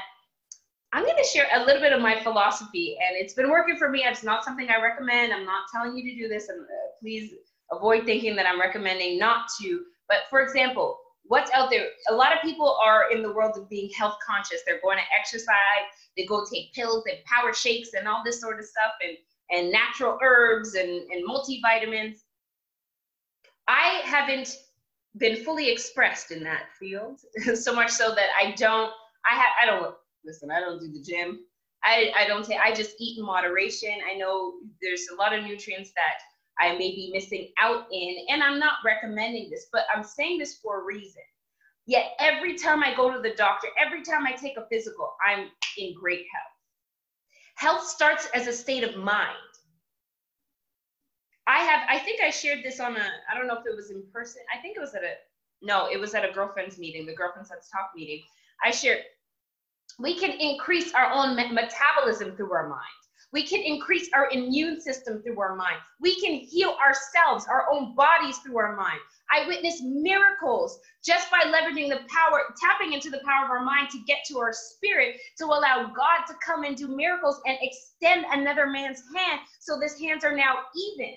I'm 0.92 1.04
going 1.04 1.18
to 1.18 1.24
share 1.24 1.46
a 1.54 1.64
little 1.66 1.82
bit 1.82 1.94
of 1.94 2.02
my 2.02 2.20
philosophy, 2.22 2.98
and 3.00 3.16
it's 3.16 3.34
been 3.34 3.50
working 3.50 3.78
for 3.78 3.90
me. 3.90 4.04
It's 4.04 4.24
not 4.24 4.44
something 4.44 4.70
I 4.70 4.82
recommend. 4.82 5.32
I'm 5.32 5.46
not 5.46 5.66
telling 5.72 5.96
you 5.96 6.04
to 6.04 6.22
do 6.22 6.28
this, 6.28 6.50
and 6.50 6.62
uh, 6.62 6.74
please 7.00 7.34
avoid 7.72 8.06
thinking 8.06 8.36
that 8.36 8.48
I'm 8.48 8.60
recommending 8.60 9.20
not 9.20 9.46
to. 9.62 9.84
But 10.08 10.20
for 10.32 10.42
example, 10.42 10.98
what's 11.24 11.52
out 11.52 11.70
there? 11.70 11.86
A 12.10 12.14
lot 12.14 12.34
of 12.34 12.42
people 12.42 12.76
are 12.84 13.12
in 13.12 13.22
the 13.22 13.32
world 13.32 13.56
of 13.56 13.70
being 13.70 13.92
health 13.96 14.18
conscious. 14.26 14.62
They're 14.66 14.82
going 14.82 14.98
to 14.98 15.04
exercise, 15.18 15.86
they 16.18 16.26
go 16.26 16.44
take 16.52 16.74
pills 16.74 17.04
and 17.06 17.24
power 17.26 17.54
shakes 17.54 17.90
and 17.94 18.08
all 18.08 18.24
this 18.26 18.42
sort 18.42 18.60
of 18.60 18.66
stuff, 18.66 18.94
and 19.06 19.16
and 19.52 19.72
natural 19.72 20.18
herbs 20.24 20.76
and, 20.76 20.90
and 20.90 21.28
multivitamins. 21.28 22.18
I 23.68 24.02
haven't 24.04 24.58
been 25.18 25.44
fully 25.44 25.72
expressed 25.72 26.32
in 26.32 26.44
that 26.44 26.64
field, 26.80 27.20
so 27.56 27.74
much 27.74 27.92
so 27.92 28.14
that 28.16 28.30
I 28.40 28.52
don't. 28.52 28.92
I 29.30 29.36
have. 29.36 29.52
I 29.62 29.66
don't 29.68 29.96
listen, 30.30 30.52
I 30.52 30.60
don't 30.60 30.80
do 30.80 30.92
the 30.92 31.02
gym. 31.02 31.40
I, 31.84 32.12
I 32.16 32.28
don't 32.28 32.46
say, 32.46 32.56
I 32.64 32.74
just 32.74 32.96
eat 33.00 33.18
in 33.18 33.26
moderation. 33.26 33.96
I 34.10 34.16
know 34.16 34.54
there's 34.82 35.08
a 35.12 35.16
lot 35.16 35.34
of 35.34 35.44
nutrients 35.44 35.92
that 35.96 36.20
I 36.60 36.74
may 36.74 36.92
be 36.92 37.10
missing 37.14 37.50
out 37.60 37.86
in, 37.92 38.18
and 38.30 38.44
I'm 38.44 38.60
not 38.60 38.74
recommending 38.86 39.50
this, 39.50 39.68
but 39.74 39.86
I'm 39.94 40.04
saying 40.04 40.38
this 40.38 40.60
for 40.62 40.82
a 40.82 40.86
reason. 40.86 41.24
Yet 41.88 42.12
every 42.20 42.56
time 42.56 42.84
I 42.84 42.96
go 42.96 43.12
to 43.12 43.20
the 43.20 43.34
doctor, 43.36 43.70
every 43.84 44.04
time 44.04 44.28
I 44.28 44.34
take 44.34 44.58
a 44.58 44.68
physical, 44.70 45.16
I'm 45.26 45.48
in 45.78 45.96
great 46.00 46.26
health. 46.32 46.56
Health 47.56 47.88
starts 47.88 48.28
as 48.36 48.46
a 48.46 48.54
state 48.54 48.84
of 48.84 48.96
mind. 48.98 49.36
I 51.48 51.60
have, 51.60 51.82
I 51.90 51.98
think 51.98 52.22
I 52.22 52.30
shared 52.30 52.60
this 52.64 52.80
on 52.80 52.96
a, 52.96 53.06
I 53.32 53.36
don't 53.36 53.48
know 53.48 53.58
if 53.58 53.66
it 53.66 53.76
was 53.76 53.90
in 53.90 54.04
person. 54.14 54.44
I 54.56 54.62
think 54.62 54.78
it 54.78 54.82
was 54.82 54.94
at 54.94 55.04
a, 55.04 55.14
no, 55.64 55.90
it 55.92 56.00
was 56.00 56.14
at 56.14 56.30
a 56.30 56.32
girlfriend's 56.32 56.78
meeting, 56.78 57.08
the 57.08 57.16
girlfriend's 57.16 57.50
Let's 57.50 57.72
Talk 57.72 57.90
meeting. 57.96 58.22
I 58.64 58.70
shared, 58.70 59.00
we 60.00 60.18
can 60.18 60.32
increase 60.32 60.94
our 60.94 61.12
own 61.12 61.36
metabolism 61.36 62.36
through 62.36 62.54
our 62.54 62.70
mind. 62.70 62.82
We 63.32 63.46
can 63.46 63.62
increase 63.62 64.10
our 64.14 64.30
immune 64.32 64.82
system 64.82 65.22
through 65.22 65.40
our 65.40 65.56
mind. 65.56 65.78
We 66.02 66.20
can 66.20 66.34
heal 66.34 66.76
ourselves, 66.82 67.46
our 67.48 67.70
own 67.72 67.94
bodies 67.96 68.38
through 68.40 68.58
our 68.58 68.76
mind. 68.76 69.00
I 69.32 69.46
witnessed 69.46 69.84
miracles 69.84 70.80
just 71.06 71.30
by 71.30 71.42
leveraging 71.42 71.90
the 71.90 72.02
power, 72.10 72.42
tapping 72.60 72.94
into 72.94 73.12
the 73.12 73.22
power 73.24 73.46
of 73.46 73.52
our 73.52 73.64
mind 73.64 73.90
to 73.92 74.00
get 74.08 74.20
to 74.30 74.40
our 74.40 74.54
spirit, 74.54 75.18
to 75.38 75.46
allow 75.46 75.92
God 75.96 76.26
to 76.28 76.34
come 76.44 76.64
and 76.64 76.76
do 76.76 76.88
miracles 76.88 77.40
and 77.46 77.58
extend 77.62 78.26
another 78.32 78.66
man's 78.68 79.04
hand 79.16 79.42
so 79.60 79.80
his 79.80 80.00
hands 80.00 80.24
are 80.24 80.36
now 80.36 80.56
even. 80.76 81.14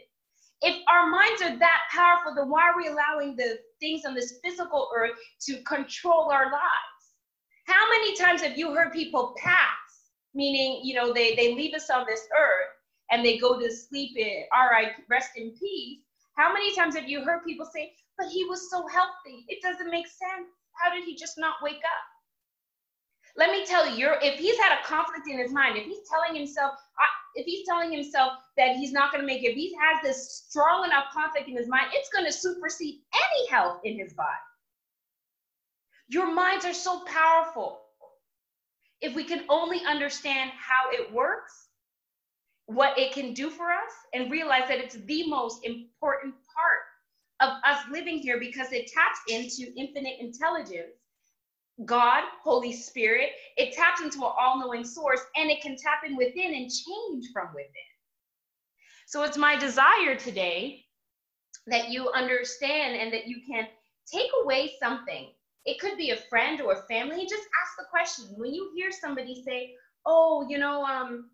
If 0.61 0.77
our 0.88 1.09
minds 1.09 1.40
are 1.42 1.59
that 1.59 1.81
powerful, 1.90 2.35
then 2.35 2.51
why 2.51 2.68
are 2.68 2.77
we 2.77 2.88
allowing 2.88 3.37
the 3.37 3.59
things 3.81 4.03
on 4.07 4.14
this 4.14 4.35
physical 4.45 4.90
earth 4.95 5.12
to 5.47 5.62
control 5.62 6.31
our 6.31 6.53
lives? 6.53 6.92
How 7.64 7.88
many 7.90 8.16
times 8.16 8.42
have 8.42 8.59
you 8.59 8.75
heard 8.75 8.92
people 8.92 9.35
pass, 9.38 10.11
meaning, 10.35 10.81
you 10.83 10.94
know, 10.94 11.12
they, 11.12 11.35
they 11.35 11.55
leave 11.55 11.75
us 11.75 11.90
on 11.90 12.05
this 12.09 12.27
earth 12.37 12.70
and 13.11 13.25
they 13.25 13.38
go 13.38 13.59
to 13.59 13.70
sleep 13.70 14.16
in, 14.16 14.44
all 14.55 14.68
right, 14.68 14.92
rest 15.09 15.31
in 15.37 15.53
peace. 15.59 16.01
How 16.37 16.53
many 16.53 16.75
times 16.75 16.96
have 16.96 17.09
you 17.09 17.22
heard 17.25 17.44
people 17.44 17.66
say, 17.66 17.92
but 18.18 18.29
he 18.29 18.44
was 18.46 18.70
so 18.70 18.87
healthy. 18.88 19.44
It 19.48 19.62
doesn't 19.62 19.90
make 19.90 20.07
sense. 20.07 20.48
How 20.83 20.92
did 20.92 21.05
he 21.05 21.14
just 21.14 21.38
not 21.38 21.57
wake 21.62 21.77
up? 21.77 22.05
Let 23.37 23.51
me 23.51 23.64
tell 23.64 23.96
you, 23.96 24.11
if 24.20 24.38
he's 24.38 24.59
had 24.59 24.79
a 24.79 24.85
conflict 24.85 25.29
in 25.29 25.38
his 25.38 25.53
mind, 25.53 25.77
if 25.77 25.85
he's 25.85 26.09
telling 26.09 26.37
himself, 26.37 26.75
if 27.35 27.46
he's 27.46 27.66
telling 27.66 27.90
himself 27.90 28.35
that 28.59 28.77
he's 28.77 28.92
not 28.92 29.11
going 29.11 29.22
to 29.22 29.27
make 29.27 29.42
it, 29.42 29.51
if 29.51 29.57
he 29.57 29.75
has 29.81 30.03
this 30.03 30.44
strong 30.48 30.85
enough 30.85 31.05
conflict 31.12 31.48
in 31.48 31.57
his 31.57 31.68
mind, 31.68 31.87
it's 31.94 32.11
going 32.11 32.27
to 32.27 32.33
supersede 32.33 33.01
any 33.14 33.48
health 33.48 33.81
in 33.85 33.98
his 33.98 34.12
body. 34.12 34.29
Your 36.12 36.31
minds 36.31 36.66
are 36.66 36.75
so 36.75 37.01
powerful. 37.07 37.81
If 39.01 39.14
we 39.14 39.25
can 39.25 39.46
only 39.48 39.81
understand 39.88 40.51
how 40.51 40.90
it 40.90 41.11
works, 41.11 41.68
what 42.66 42.98
it 42.98 43.14
can 43.14 43.33
do 43.33 43.48
for 43.48 43.72
us, 43.72 43.92
and 44.12 44.31
realize 44.31 44.68
that 44.68 44.79
it's 44.79 44.96
the 45.07 45.27
most 45.27 45.64
important 45.64 46.35
part 46.55 46.83
of 47.40 47.57
us 47.64 47.83
living 47.90 48.18
here 48.18 48.38
because 48.38 48.72
it 48.72 48.92
taps 48.92 49.20
into 49.27 49.72
infinite 49.75 50.18
intelligence. 50.20 50.92
God, 51.87 52.25
Holy 52.42 52.75
Spirit, 52.75 53.31
it 53.57 53.75
taps 53.75 54.03
into 54.03 54.18
an 54.18 54.33
all 54.38 54.61
knowing 54.61 54.85
source 54.85 55.22
and 55.37 55.51
it 55.51 55.62
can 55.62 55.79
tap 55.79 56.03
in 56.07 56.14
within 56.14 56.53
and 56.53 56.70
change 56.70 57.31
from 57.33 57.48
within. 57.55 57.88
So 59.07 59.22
it's 59.22 59.38
my 59.38 59.57
desire 59.57 60.14
today 60.14 60.85
that 61.68 61.88
you 61.88 62.11
understand 62.11 63.01
and 63.01 63.11
that 63.14 63.27
you 63.27 63.40
can 63.51 63.66
take 64.12 64.29
away 64.44 64.75
something 64.79 65.31
it 65.64 65.81
could 65.81 65.96
be 65.96 66.11
a 66.11 66.16
friend 66.16 66.61
or 66.61 66.72
a 66.72 66.83
family. 66.88 67.27
Just 67.27 67.48
ask 67.62 67.77
the 67.79 67.85
question. 67.90 68.27
When 68.37 68.53
you 68.53 68.72
hear 68.75 68.90
somebody 68.90 69.42
say, 69.44 69.75
"Oh, 70.07 70.46
you 70.48 70.59
know, 70.59 70.85
um, 70.85 71.31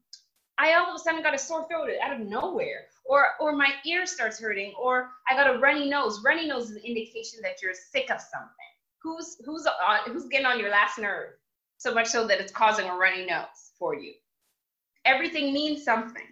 I 0.58 0.74
all 0.74 0.90
of 0.90 0.96
a 0.96 0.98
sudden 0.98 1.22
got 1.22 1.34
a 1.34 1.38
sore 1.38 1.66
throat 1.68 1.90
out 2.02 2.12
of 2.12 2.20
nowhere," 2.20 2.86
or 3.06 3.28
or 3.40 3.52
my 3.52 3.74
ear 3.86 4.06
starts 4.06 4.40
hurting, 4.40 4.74
or 4.78 5.10
I 5.28 5.34
got 5.34 5.54
a 5.54 5.58
runny 5.58 5.88
nose. 5.88 6.22
Runny 6.24 6.46
nose 6.46 6.70
is 6.70 6.76
an 6.76 6.82
indication 6.84 7.40
that 7.42 7.62
you're 7.62 7.74
sick 7.74 8.10
of 8.10 8.20
something. 8.20 8.70
Who's 9.02 9.38
who's 9.44 9.66
on 9.66 10.12
who's 10.12 10.26
getting 10.26 10.46
on 10.46 10.60
your 10.60 10.70
last 10.70 10.98
nerve? 10.98 11.34
So 11.78 11.94
much 11.94 12.08
so 12.08 12.26
that 12.26 12.40
it's 12.40 12.52
causing 12.52 12.86
a 12.88 12.96
runny 12.96 13.24
nose 13.24 13.72
for 13.78 13.94
you. 13.94 14.14
Everything 15.04 15.52
means 15.52 15.84
something. 15.84 16.26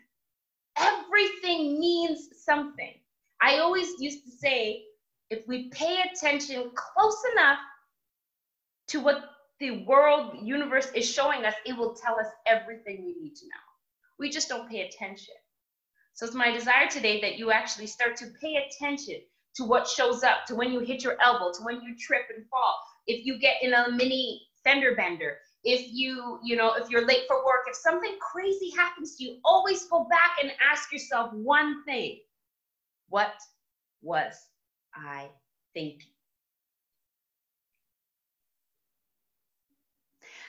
Everything 0.77 1.81
means 1.81 2.29
something. 2.45 2.95
I 3.41 3.59
always 3.59 3.99
used 4.01 4.25
to 4.25 4.31
say, 4.31 4.85
if 5.31 5.47
we 5.47 5.71
pay 5.71 6.03
attention 6.03 6.71
close 6.75 7.23
enough 7.33 7.59
to 8.89 9.01
what 9.01 9.31
the 9.59 9.85
world 9.85 10.37
universe 10.43 10.89
is 10.95 11.11
showing 11.11 11.45
us, 11.45 11.55
it 11.65 11.77
will 11.77 11.95
tell 11.95 12.19
us 12.19 12.27
everything 12.47 13.05
we 13.05 13.15
need 13.21 13.35
to 13.37 13.47
know. 13.47 13.65
We 14.19 14.31
just 14.31 14.49
don't 14.49 14.69
pay 14.69 14.83
attention. 14.83 15.35
So 16.15 16.27
it's 16.27 16.35
my 16.35 16.51
desire 16.51 16.89
today 16.89 17.21
that 17.21 17.39
you 17.39 17.51
actually 17.51 17.87
start 17.87 18.17
to 18.17 18.27
pay 18.41 18.57
attention 18.57 19.17
to 19.57 19.65
what 19.65 19.89
shows 19.89 20.23
up, 20.23 20.47
to 20.47 20.55
when 20.55 20.73
you 20.73 20.81
hit 20.81 21.03
your 21.03 21.17
elbow, 21.23 21.53
to 21.53 21.65
when 21.65 21.83
you 21.83 21.95
trip 21.99 22.23
and 22.35 22.47
fall. 22.49 22.79
If 23.07 23.25
you 23.25 23.39
get 23.39 23.57
in 23.63 23.73
a 23.75 23.91
mini 23.91 24.43
fender 24.65 24.95
bender, 24.95 25.39
if 25.65 25.89
you, 25.93 26.39
you 26.45 26.57
know, 26.57 26.75
if 26.75 26.89
you're 26.91 27.07
late 27.07 27.25
for 27.27 27.45
work, 27.45 27.67
if 27.67 27.77
something 27.77 28.17
crazy 28.21 28.71
happens 28.77 29.17
to 29.17 29.25
you, 29.25 29.39
always 29.45 29.85
go 29.87 30.07
back 30.09 30.37
and 30.43 30.53
ask 30.71 30.93
yourself 30.93 31.33
one 31.33 31.85
thing. 31.85 32.21
What 33.09 33.35
was 34.03 34.35
I 34.95 35.29
thinking? 35.75 36.16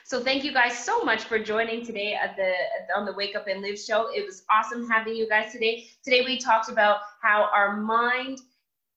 So 0.08 0.24
thank 0.24 0.42
you 0.42 0.54
guys 0.54 0.72
so 0.72 1.04
much 1.04 1.24
for 1.24 1.38
joining 1.38 1.84
today 1.84 2.14
at 2.14 2.34
the 2.34 2.50
on 2.96 3.04
the 3.04 3.12
Wake 3.12 3.36
Up 3.36 3.46
and 3.46 3.60
Live 3.60 3.78
show. 3.78 4.08
It 4.08 4.24
was 4.24 4.42
awesome 4.50 4.88
having 4.88 5.14
you 5.14 5.28
guys 5.28 5.52
today. 5.52 5.84
Today 6.02 6.22
we 6.24 6.38
talked 6.38 6.70
about 6.70 7.00
how 7.20 7.50
our 7.54 7.76
mind 7.76 8.38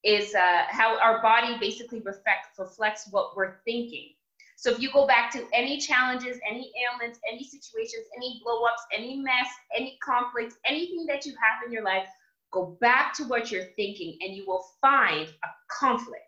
is 0.06 0.34
uh, 0.34 0.64
how 0.70 0.98
our 1.00 1.22
body 1.22 1.58
basically 1.60 2.00
reflect, 2.00 2.58
reflects 2.58 3.10
what 3.12 3.36
we're 3.36 3.56
thinking. 3.66 4.14
So 4.56 4.72
if 4.72 4.80
you 4.80 4.90
go 4.90 5.06
back 5.06 5.34
to 5.34 5.46
any 5.52 5.80
challenges, 5.80 6.38
any 6.50 6.72
ailments, 6.82 7.20
any 7.30 7.44
situations, 7.44 8.06
any 8.16 8.42
blowups, 8.48 8.98
any 8.98 9.18
mess, 9.18 9.50
any 9.78 9.98
conflicts, 10.02 10.56
anything 10.66 11.06
that 11.08 11.26
you 11.26 11.34
have 11.34 11.68
in 11.68 11.74
your 11.74 11.84
life, 11.84 12.08
go 12.54 12.78
back 12.80 13.14
to 13.16 13.26
what 13.26 13.52
you're 13.52 13.68
thinking 13.76 14.18
and 14.22 14.34
you 14.34 14.46
will 14.48 14.64
find 14.80 15.28
a 15.28 15.48
conflict 15.78 16.24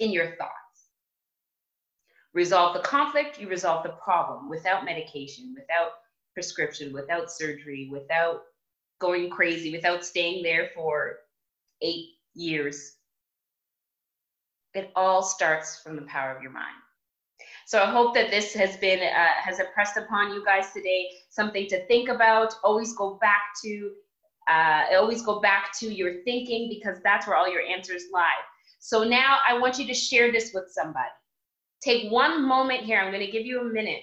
in 0.00 0.10
your 0.10 0.34
thoughts 0.34 0.67
resolve 2.34 2.74
the 2.74 2.82
conflict, 2.82 3.40
you 3.40 3.48
resolve 3.48 3.82
the 3.82 3.94
problem 4.04 4.48
without 4.48 4.84
medication, 4.84 5.54
without 5.54 5.92
prescription, 6.34 6.92
without 6.92 7.30
surgery, 7.30 7.88
without 7.90 8.42
going 9.00 9.30
crazy, 9.30 9.72
without 9.72 10.04
staying 10.04 10.42
there 10.42 10.70
for 10.74 11.16
eight 11.82 12.06
years. 12.34 12.96
It 14.74 14.90
all 14.94 15.22
starts 15.22 15.80
from 15.80 15.96
the 15.96 16.02
power 16.02 16.34
of 16.36 16.42
your 16.42 16.52
mind. 16.52 16.76
So 17.66 17.82
I 17.82 17.90
hope 17.90 18.14
that 18.14 18.30
this 18.30 18.54
has 18.54 18.76
been 18.78 19.00
uh, 19.00 19.26
has 19.42 19.60
impressed 19.60 19.96
upon 19.96 20.32
you 20.32 20.44
guys 20.44 20.72
today 20.72 21.10
something 21.28 21.66
to 21.68 21.86
think 21.86 22.08
about. 22.08 22.54
Always 22.64 22.94
go 22.94 23.18
back 23.20 23.42
to 23.62 23.90
uh, 24.48 24.84
always 24.96 25.22
go 25.22 25.40
back 25.40 25.78
to 25.80 25.92
your 25.92 26.22
thinking 26.24 26.70
because 26.70 26.98
that's 27.04 27.26
where 27.26 27.36
all 27.36 27.50
your 27.50 27.62
answers 27.62 28.04
lie. 28.12 28.40
So 28.78 29.04
now 29.04 29.38
I 29.46 29.58
want 29.58 29.78
you 29.78 29.86
to 29.86 29.94
share 29.94 30.32
this 30.32 30.52
with 30.54 30.64
somebody. 30.70 31.10
Take 31.80 32.10
one 32.10 32.46
moment 32.46 32.84
here. 32.84 32.98
I'm 32.98 33.12
going 33.12 33.24
to 33.24 33.32
give 33.32 33.46
you 33.46 33.60
a 33.60 33.64
minute. 33.64 34.02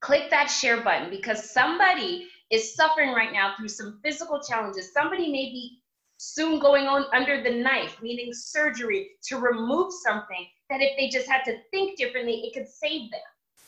Click 0.00 0.30
that 0.30 0.46
share 0.46 0.82
button 0.82 1.10
because 1.10 1.50
somebody 1.50 2.28
is 2.50 2.74
suffering 2.74 3.12
right 3.12 3.32
now 3.32 3.54
through 3.56 3.68
some 3.68 4.00
physical 4.02 4.40
challenges. 4.40 4.92
Somebody 4.92 5.32
may 5.32 5.50
be 5.50 5.78
soon 6.18 6.58
going 6.58 6.86
on 6.86 7.06
under 7.12 7.42
the 7.42 7.50
knife, 7.50 8.00
meaning 8.02 8.32
surgery 8.32 9.10
to 9.24 9.38
remove 9.38 9.92
something 9.92 10.46
that 10.70 10.80
if 10.80 10.96
they 10.98 11.08
just 11.08 11.28
had 11.28 11.42
to 11.44 11.58
think 11.70 11.96
differently, 11.96 12.42
it 12.44 12.54
could 12.54 12.68
save 12.68 13.10
them 13.10 13.20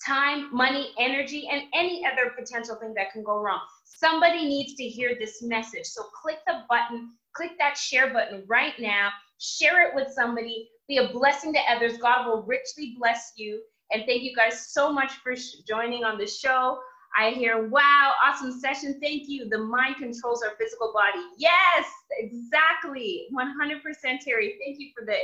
time, 0.04 0.54
money, 0.54 0.92
energy, 0.98 1.48
and 1.50 1.64
any 1.74 2.04
other 2.06 2.30
potential 2.30 2.76
thing 2.76 2.94
that 2.94 3.12
can 3.12 3.22
go 3.22 3.40
wrong. 3.40 3.60
Somebody 3.84 4.46
needs 4.46 4.74
to 4.74 4.84
hear 4.84 5.14
this 5.18 5.42
message. 5.42 5.84
So 5.84 6.04
click 6.22 6.38
the 6.46 6.62
button, 6.68 7.12
click 7.34 7.52
that 7.58 7.76
share 7.76 8.12
button 8.12 8.44
right 8.48 8.72
now, 8.78 9.10
share 9.38 9.86
it 9.86 9.94
with 9.94 10.08
somebody, 10.12 10.70
be 10.90 10.98
a 10.98 11.08
blessing 11.08 11.52
to 11.52 11.60
others. 11.70 11.98
God 11.98 12.26
will 12.26 12.42
richly 12.42 12.96
bless 12.98 13.32
you. 13.36 13.62
And 13.92 14.02
thank 14.06 14.22
you 14.22 14.34
guys 14.34 14.72
so 14.72 14.92
much 14.92 15.12
for 15.22 15.34
joining 15.66 16.04
on 16.04 16.18
the 16.18 16.26
show. 16.26 16.80
I 17.16 17.30
hear, 17.30 17.68
wow, 17.68 18.12
awesome 18.24 18.58
session. 18.60 18.98
Thank 19.00 19.28
you. 19.28 19.48
The 19.48 19.58
mind 19.58 19.96
controls 19.96 20.42
our 20.42 20.52
physical 20.60 20.92
body. 20.92 21.24
Yes, 21.38 21.86
exactly. 22.18 23.28
100% 23.32 24.20
Terry. 24.20 24.58
Thank 24.64 24.78
you 24.80 24.90
for 24.96 25.06
the 25.06 25.14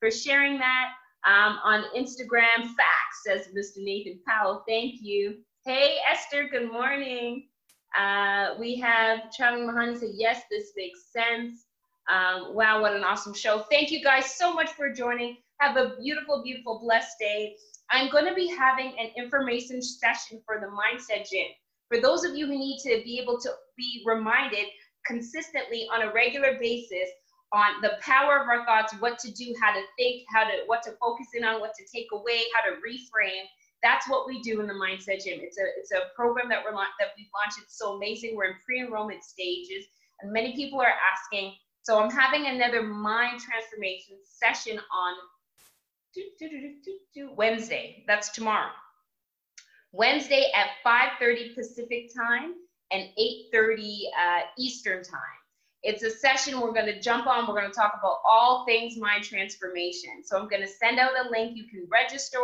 for 0.00 0.10
sharing 0.10 0.58
that 0.58 0.92
um, 1.26 1.58
on 1.62 1.84
Instagram. 1.94 2.62
Facts, 2.62 3.22
says 3.26 3.48
Mr. 3.48 3.84
Nathan 3.84 4.20
Powell. 4.26 4.64
Thank 4.66 4.96
you. 5.00 5.38
Hey, 5.66 5.96
Esther, 6.10 6.48
good 6.50 6.72
morning. 6.72 7.48
Uh, 7.98 8.54
we 8.58 8.76
have 8.76 9.30
Charlie 9.30 9.66
Mahoney 9.66 9.98
said, 9.98 10.10
yes, 10.14 10.42
this 10.50 10.72
makes 10.76 11.12
sense. 11.12 11.66
Um, 12.10 12.54
wow, 12.54 12.82
what 12.82 12.94
an 12.94 13.04
awesome 13.04 13.34
show. 13.34 13.64
Thank 13.70 13.92
you 13.92 14.02
guys 14.02 14.34
so 14.34 14.52
much 14.52 14.70
for 14.72 14.92
joining. 14.92 15.36
Have 15.60 15.76
a 15.76 15.94
beautiful, 16.00 16.42
beautiful, 16.42 16.80
blessed 16.82 17.16
day. 17.20 17.54
I'm 17.90 18.10
going 18.10 18.26
to 18.26 18.34
be 18.34 18.48
having 18.48 18.92
an 18.98 19.10
information 19.16 19.80
session 19.80 20.42
for 20.44 20.58
the 20.58 20.66
Mindset 20.66 21.30
Gym. 21.30 21.46
For 21.88 22.00
those 22.00 22.24
of 22.24 22.34
you 22.34 22.46
who 22.46 22.58
need 22.58 22.80
to 22.82 23.00
be 23.04 23.20
able 23.22 23.38
to 23.40 23.50
be 23.76 24.02
reminded 24.04 24.66
consistently 25.06 25.86
on 25.92 26.02
a 26.02 26.12
regular 26.12 26.58
basis 26.58 27.08
on 27.52 27.80
the 27.80 27.92
power 28.00 28.40
of 28.40 28.48
our 28.48 28.64
thoughts, 28.64 28.92
what 29.00 29.18
to 29.20 29.30
do, 29.32 29.54
how 29.60 29.72
to 29.72 29.82
think, 29.96 30.24
how 30.32 30.44
to 30.44 30.54
what 30.66 30.82
to 30.84 30.92
focus 31.00 31.28
in 31.34 31.44
on, 31.44 31.60
what 31.60 31.74
to 31.74 31.84
take 31.92 32.08
away, 32.12 32.42
how 32.54 32.68
to 32.68 32.76
reframe. 32.76 33.46
That's 33.82 34.08
what 34.08 34.26
we 34.26 34.42
do 34.42 34.60
in 34.60 34.66
the 34.66 34.74
Mindset 34.74 35.24
Gym. 35.24 35.38
It's 35.42 35.58
a 35.58 35.66
it's 35.78 35.92
a 35.92 36.14
program 36.16 36.48
that 36.48 36.62
we're 36.64 36.74
that 36.74 37.10
we've 37.16 37.30
launched. 37.34 37.58
It's 37.62 37.78
so 37.78 37.94
amazing. 37.94 38.34
We're 38.36 38.46
in 38.46 38.54
pre-enrollment 38.64 39.22
stages, 39.22 39.86
and 40.20 40.32
many 40.32 40.56
people 40.56 40.80
are 40.80 40.94
asking. 41.12 41.54
So 41.82 41.98
I'm 41.98 42.10
having 42.10 42.46
another 42.46 42.82
mind 42.82 43.40
transformation 43.40 44.16
session 44.24 44.78
on 44.78 45.14
Wednesday. 47.36 48.04
That's 48.06 48.30
tomorrow. 48.30 48.70
Wednesday 49.92 50.50
at 50.54 50.68
5:30 50.84 51.54
Pacific 51.54 52.10
time 52.14 52.54
and 52.90 53.08
8:30 53.18 54.02
uh, 54.18 54.40
Eastern 54.58 55.02
time. 55.02 55.20
It's 55.82 56.02
a 56.02 56.10
session 56.10 56.60
we're 56.60 56.72
going 56.72 56.86
to 56.86 57.00
jump 57.00 57.26
on. 57.26 57.46
We're 57.46 57.58
going 57.58 57.70
to 57.70 57.76
talk 57.76 57.94
about 57.98 58.18
all 58.24 58.66
things 58.66 58.98
mind 58.98 59.24
transformation. 59.24 60.22
So 60.24 60.38
I'm 60.38 60.48
going 60.48 60.62
to 60.62 60.68
send 60.68 60.98
out 60.98 61.12
a 61.24 61.30
link. 61.30 61.56
You 61.56 61.66
can 61.68 61.86
register 61.90 62.38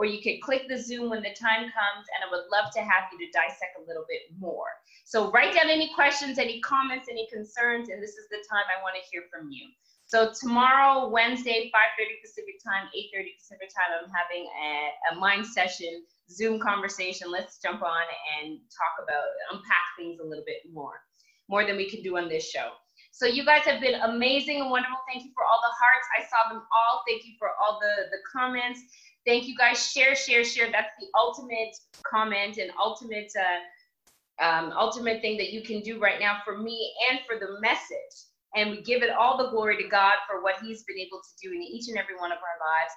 or 0.00 0.08
you 0.08 0.24
could 0.24 0.40
click 0.40 0.64
the 0.64 0.80
Zoom 0.80 1.10
when 1.12 1.20
the 1.20 1.36
time 1.36 1.68
comes. 1.76 2.08
And 2.16 2.24
I 2.24 2.32
would 2.32 2.48
love 2.48 2.72
to 2.72 2.80
have 2.80 3.12
you 3.12 3.20
to 3.20 3.28
dissect 3.36 3.76
a 3.76 3.84
little 3.84 4.08
bit 4.08 4.32
more. 4.40 4.72
So 5.04 5.30
write 5.30 5.52
down 5.52 5.68
any 5.68 5.92
questions, 5.92 6.38
any 6.38 6.58
comments, 6.62 7.08
any 7.10 7.28
concerns, 7.28 7.90
and 7.92 8.02
this 8.02 8.16
is 8.16 8.24
the 8.32 8.40
time 8.48 8.64
I 8.72 8.80
want 8.80 8.96
to 8.96 9.04
hear 9.12 9.28
from 9.28 9.52
you. 9.52 9.68
So 10.06 10.32
tomorrow, 10.32 11.06
Wednesday, 11.12 11.68
5.30 11.68 12.24
Pacific 12.24 12.56
time, 12.64 12.88
8.30 12.96 13.36
Pacific 13.36 13.68
time, 13.68 13.92
I'm 14.00 14.08
having 14.08 14.48
a, 14.56 14.72
a 15.12 15.20
mind 15.20 15.44
session, 15.44 16.02
Zoom 16.32 16.58
conversation. 16.58 17.30
Let's 17.30 17.60
jump 17.60 17.82
on 17.82 18.06
and 18.40 18.56
talk 18.72 19.04
about, 19.04 19.28
unpack 19.52 19.84
things 19.98 20.18
a 20.18 20.24
little 20.24 20.48
bit 20.48 20.64
more 20.72 21.04
more 21.50 21.66
than 21.66 21.76
we 21.76 21.90
can 21.90 22.00
do 22.00 22.16
on 22.16 22.28
this 22.28 22.48
show. 22.48 22.70
So 23.10 23.26
you 23.26 23.44
guys 23.44 23.62
have 23.66 23.80
been 23.82 24.00
amazing 24.00 24.62
and 24.62 24.70
wonderful. 24.70 24.96
Thank 25.12 25.26
you 25.26 25.32
for 25.34 25.44
all 25.44 25.58
the 25.60 25.74
hearts. 25.76 26.06
I 26.16 26.22
saw 26.30 26.48
them 26.48 26.62
all. 26.70 27.02
Thank 27.06 27.26
you 27.26 27.34
for 27.38 27.50
all 27.60 27.78
the, 27.82 28.06
the 28.14 28.22
comments. 28.32 28.80
Thank 29.26 29.46
you 29.46 29.56
guys. 29.56 29.92
Share, 29.92 30.14
share, 30.16 30.44
share. 30.44 30.70
That's 30.72 30.92
the 30.98 31.06
ultimate 31.14 31.76
comment 32.04 32.58
and 32.58 32.70
ultimate 32.82 33.30
uh, 33.38 34.44
um, 34.44 34.72
ultimate 34.76 35.20
thing 35.20 35.36
that 35.36 35.52
you 35.52 35.62
can 35.62 35.80
do 35.80 36.00
right 36.00 36.18
now 36.18 36.38
for 36.44 36.58
me 36.58 36.92
and 37.10 37.20
for 37.28 37.38
the 37.38 37.60
message. 37.60 38.28
And 38.56 38.70
we 38.70 38.82
give 38.82 39.02
it 39.02 39.10
all 39.10 39.36
the 39.36 39.50
glory 39.50 39.76
to 39.82 39.88
God 39.88 40.14
for 40.28 40.42
what 40.42 40.56
He's 40.62 40.82
been 40.84 40.98
able 40.98 41.18
to 41.18 41.48
do 41.48 41.54
in 41.54 41.62
each 41.62 41.88
and 41.88 41.98
every 41.98 42.16
one 42.16 42.32
of 42.32 42.38
our 42.38 42.58
lives. 42.66 42.92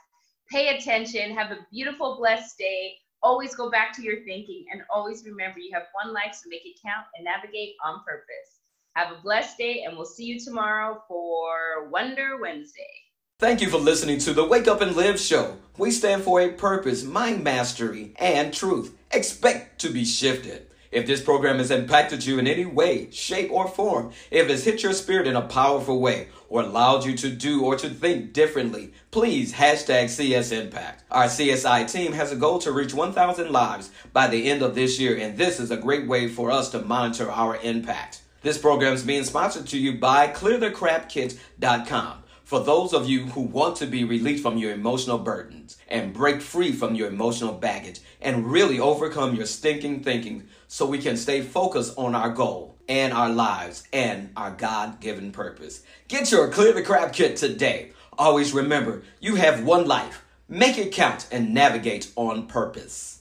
Pay 0.49 0.77
attention. 0.77 1.35
Have 1.35 1.51
a 1.51 1.67
beautiful, 1.71 2.17
blessed 2.17 2.57
day. 2.57 2.93
Always 3.21 3.55
go 3.55 3.69
back 3.69 3.93
to 3.95 4.01
your 4.01 4.23
thinking 4.25 4.65
and 4.71 4.81
always 4.89 5.23
remember 5.25 5.59
you 5.59 5.71
have 5.73 5.83
one 6.03 6.13
life, 6.13 6.33
so 6.33 6.49
make 6.49 6.65
it 6.65 6.79
count 6.83 7.05
and 7.15 7.25
navigate 7.25 7.75
on 7.85 8.01
purpose. 8.05 8.59
Have 8.95 9.11
a 9.17 9.21
blessed 9.21 9.57
day, 9.57 9.83
and 9.85 9.95
we'll 9.95 10.05
see 10.05 10.25
you 10.25 10.39
tomorrow 10.39 11.01
for 11.07 11.89
Wonder 11.89 12.37
Wednesday. 12.41 12.93
Thank 13.39 13.59
you 13.59 13.69
for 13.69 13.77
listening 13.77 14.19
to 14.19 14.33
the 14.33 14.45
Wake 14.45 14.69
Up 14.69 14.79
and 14.79 14.95
Live 14.95 15.19
show. 15.19 15.57
We 15.77 15.91
stand 15.91 16.23
for 16.23 16.39
a 16.39 16.53
purpose, 16.53 17.03
mind 17.03 17.43
mastery, 17.43 18.13
and 18.17 18.53
truth. 18.53 18.95
Expect 19.11 19.81
to 19.81 19.89
be 19.89 20.05
shifted. 20.05 20.67
If 20.91 21.07
this 21.07 21.21
program 21.21 21.57
has 21.57 21.69
impacted 21.69 22.25
you 22.25 22.39
in 22.39 22.47
any 22.47 22.65
way, 22.65 23.11
shape, 23.11 23.51
or 23.51 23.67
form, 23.67 24.11
if 24.31 24.49
it's 24.49 24.63
hit 24.63 24.81
your 24.81 24.93
spirit 24.93 25.27
in 25.27 25.35
a 25.35 25.41
powerful 25.41 25.99
way, 25.99 26.29
or 26.47 26.61
allowed 26.61 27.03
you 27.03 27.17
to 27.17 27.29
do 27.31 27.65
or 27.65 27.75
to 27.75 27.89
think 27.89 28.31
differently, 28.31 28.93
please 29.11 29.53
hashtag 29.53 30.07
CS 30.09 30.51
Impact. 30.51 31.03
Our 31.11 31.25
CSI 31.25 31.91
team 31.91 32.13
has 32.13 32.31
a 32.31 32.37
goal 32.37 32.59
to 32.59 32.71
reach 32.71 32.93
1,000 32.93 33.51
lives 33.51 33.91
by 34.13 34.27
the 34.27 34.49
end 34.49 34.61
of 34.61 34.73
this 34.73 34.99
year, 34.99 35.17
and 35.17 35.37
this 35.37 35.59
is 35.59 35.71
a 35.71 35.75
great 35.75 36.07
way 36.07 36.29
for 36.29 36.49
us 36.49 36.69
to 36.69 36.79
monitor 36.79 37.29
our 37.29 37.57
impact. 37.57 38.21
This 38.41 38.57
program 38.57 38.93
is 38.93 39.03
being 39.03 39.25
sponsored 39.25 39.67
to 39.67 39.77
you 39.77 39.97
by 39.97 40.27
ClearTheCrapKit.com 40.29 42.22
for 42.53 42.59
those 42.59 42.93
of 42.93 43.09
you 43.09 43.25
who 43.25 43.41
want 43.41 43.75
to 43.75 43.87
be 43.87 44.03
released 44.03 44.43
from 44.43 44.59
your 44.59 44.71
emotional 44.71 45.17
burdens 45.17 45.75
and 45.87 46.13
break 46.13 46.39
free 46.39 46.71
from 46.71 46.93
your 46.93 47.07
emotional 47.07 47.51
baggage 47.51 47.99
and 48.21 48.45
really 48.45 48.79
overcome 48.79 49.35
your 49.35 49.47
stinking 49.47 50.03
thinking 50.03 50.47
so 50.67 50.85
we 50.85 50.99
can 50.99 51.17
stay 51.17 51.41
focused 51.41 51.97
on 51.97 52.13
our 52.13 52.29
goal 52.29 52.77
and 52.87 53.11
our 53.11 53.31
lives 53.31 53.87
and 53.91 54.29
our 54.37 54.51
God 54.51 54.99
given 54.99 55.31
purpose. 55.31 55.81
Get 56.07 56.31
your 56.31 56.47
Clear 56.47 56.73
the 56.73 56.83
Crap 56.83 57.11
kit 57.11 57.37
today. 57.37 57.89
Always 58.19 58.53
remember, 58.53 59.01
you 59.19 59.33
have 59.33 59.63
one 59.63 59.87
life. 59.87 60.23
Make 60.47 60.77
it 60.77 60.93
count 60.93 61.27
and 61.31 61.55
navigate 61.55 62.11
on 62.15 62.45
purpose. 62.45 63.12